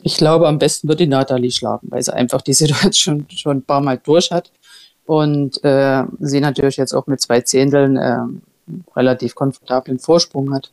Ich 0.02 0.16
glaube, 0.16 0.48
am 0.48 0.58
besten 0.58 0.88
wird 0.88 0.98
die 0.98 1.06
Nathalie 1.06 1.50
schlafen, 1.50 1.90
weil 1.90 2.02
sie 2.02 2.12
einfach 2.12 2.40
die 2.40 2.54
Situation 2.54 3.26
schon, 3.28 3.30
schon 3.38 3.56
ein 3.58 3.62
paar 3.62 3.82
Mal 3.82 3.98
durch 3.98 4.30
hat 4.30 4.50
und 5.10 5.64
äh, 5.64 6.04
sie 6.20 6.38
natürlich 6.38 6.76
jetzt 6.76 6.94
auch 6.94 7.08
mit 7.08 7.20
zwei 7.20 7.40
Zehnteln 7.40 7.96
äh, 7.96 8.18
relativ 8.94 9.34
komfortablen 9.34 9.98
Vorsprung 9.98 10.54
hat. 10.54 10.70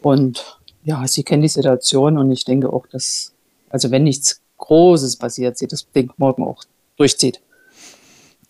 Und 0.00 0.60
ja, 0.84 1.04
sie 1.08 1.24
kennt 1.24 1.42
die 1.42 1.48
Situation 1.48 2.16
und 2.16 2.30
ich 2.30 2.44
denke 2.44 2.72
auch, 2.72 2.86
dass, 2.86 3.32
also 3.68 3.90
wenn 3.90 4.04
nichts 4.04 4.42
Großes 4.58 5.16
passiert, 5.16 5.58
sie 5.58 5.66
das 5.66 5.90
Ding 5.90 6.12
morgen 6.18 6.44
auch 6.44 6.62
durchzieht. 6.98 7.40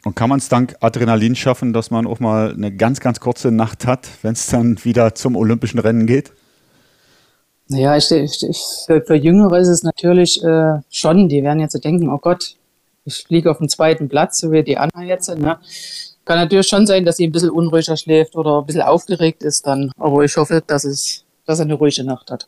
Und 0.04 0.14
kann 0.14 0.28
man 0.28 0.40
es 0.40 0.50
dank 0.50 0.76
Adrenalin 0.80 1.34
schaffen, 1.34 1.72
dass 1.72 1.90
man 1.90 2.06
auch 2.06 2.20
mal 2.20 2.52
eine 2.52 2.70
ganz, 2.70 3.00
ganz 3.00 3.18
kurze 3.18 3.50
Nacht 3.50 3.86
hat, 3.86 4.08
wenn 4.20 4.32
es 4.32 4.46
dann 4.46 4.84
wieder 4.84 5.14
zum 5.14 5.36
olympischen 5.36 5.80
Rennen 5.80 6.06
geht? 6.06 6.32
Naja, 7.68 7.96
ich, 7.96 8.10
ich, 8.10 8.42
ich, 8.46 8.62
für, 8.84 9.00
für 9.00 9.14
Jüngere 9.14 9.58
ist 9.58 9.68
es 9.68 9.84
natürlich 9.84 10.44
äh, 10.44 10.80
schon, 10.90 11.30
die 11.30 11.42
werden 11.42 11.60
jetzt 11.60 11.82
denken, 11.82 12.10
oh 12.10 12.18
Gott, 12.18 12.56
ich 13.04 13.24
fliege 13.26 13.50
auf 13.50 13.58
dem 13.58 13.68
zweiten 13.68 14.08
Platz, 14.08 14.38
so 14.38 14.52
wie 14.52 14.62
die 14.62 14.78
Anna 14.78 15.02
jetzt. 15.02 15.28
Ne? 15.36 15.58
Kann 16.24 16.38
natürlich 16.38 16.68
schon 16.68 16.86
sein, 16.86 17.04
dass 17.04 17.16
sie 17.16 17.26
ein 17.26 17.32
bisschen 17.32 17.50
unruhiger 17.50 17.96
schläft 17.96 18.36
oder 18.36 18.60
ein 18.60 18.66
bisschen 18.66 18.82
aufgeregt 18.82 19.42
ist 19.42 19.66
dann. 19.66 19.90
Aber 19.98 20.22
ich 20.22 20.36
hoffe, 20.36 20.62
dass 20.66 20.84
es 20.84 21.24
dass 21.50 21.58
er 21.58 21.64
eine 21.64 21.74
ruhige 21.74 22.04
Nacht 22.04 22.30
hat. 22.30 22.46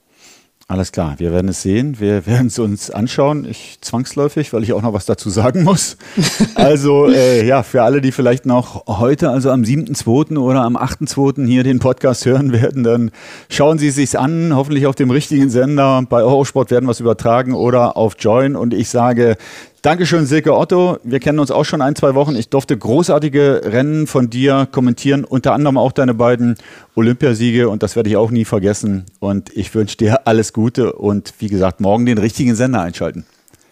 Alles 0.68 0.92
klar, 0.92 1.16
wir 1.18 1.32
werden 1.32 1.48
es 1.48 1.62
sehen. 1.62 1.98
Wir 1.98 2.24
werden 2.26 2.46
es 2.46 2.58
uns 2.58 2.90
anschauen. 2.90 3.44
Ich 3.44 3.78
zwangsläufig, 3.80 4.52
weil 4.52 4.62
ich 4.62 4.72
auch 4.72 4.80
noch 4.80 4.92
was 4.92 5.06
dazu 5.06 5.28
sagen 5.28 5.64
muss. 5.64 5.96
Also 6.54 7.08
äh, 7.08 7.44
ja, 7.44 7.62
für 7.62 7.82
alle, 7.82 8.00
die 8.00 8.12
vielleicht 8.12 8.46
noch 8.46 8.86
heute, 8.86 9.30
also 9.30 9.50
am 9.50 9.62
7.2. 9.62 10.38
oder 10.38 10.62
am 10.62 10.76
8.2. 10.76 11.44
hier 11.46 11.64
den 11.64 11.80
Podcast 11.80 12.24
hören 12.24 12.52
werden, 12.52 12.84
dann 12.84 13.10
schauen 13.48 13.78
Sie 13.78 13.88
es 13.88 13.96
sich 13.96 14.16
an, 14.18 14.54
hoffentlich 14.54 14.86
auf 14.86 14.94
dem 14.94 15.10
richtigen 15.10 15.50
Sender. 15.50 16.02
Bei 16.08 16.22
Eurosport 16.22 16.70
werden 16.70 16.86
wir 16.86 16.92
es 16.92 17.00
übertragen 17.00 17.54
oder 17.54 17.96
auf 17.96 18.14
Join. 18.18 18.54
Und 18.54 18.74
ich 18.74 18.88
sage 18.90 19.36
Dankeschön, 19.83 20.27
Silke 20.27 20.57
Otto. 20.57 20.99
Wir 21.03 21.18
kennen 21.18 21.40
uns 21.40 21.51
auch 21.51 21.64
schon 21.64 21.83
ein, 21.83 21.97
zwei 21.97 22.14
Wochen. 22.14 22.37
Ich 22.37 22.49
durfte 22.49 22.79
großartige 22.79 23.62
Rennen 23.64 24.07
von 24.07 24.31
dir 24.31 24.68
kommentieren, 24.71 25.25
unter 25.25 25.55
anderem 25.55 25.77
auch 25.77 25.90
deine 25.90 26.14
beiden 26.14 26.55
Olympiasiege 26.95 27.68
und 27.68 27.83
das 27.83 27.97
werde 27.97 28.09
ich 28.09 28.16
auch 28.16 28.31
nie 28.31 28.45
vergessen. 28.45 29.07
Und 29.18 29.51
ich 29.57 29.75
wünsche 29.75 29.97
dir 29.97 30.29
alles 30.29 30.53
Gute 30.53 30.92
und 30.92 31.35
wie 31.40 31.49
gesagt, 31.49 31.81
morgen 31.81 32.07
den 32.07 32.18
richtigen 32.18 32.55
Sender 32.55 32.81
einschalten. 32.81 33.27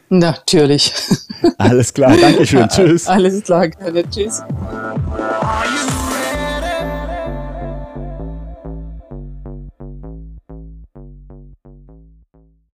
Natürlich. 0.09 0.93
Alles 1.59 1.95
klar, 1.95 2.17
Dankeschön. 2.21 2.69
Tschüss. 2.71 3.07
Alles 3.07 3.45
klar, 3.45 3.69
Tschüss. 4.11 4.43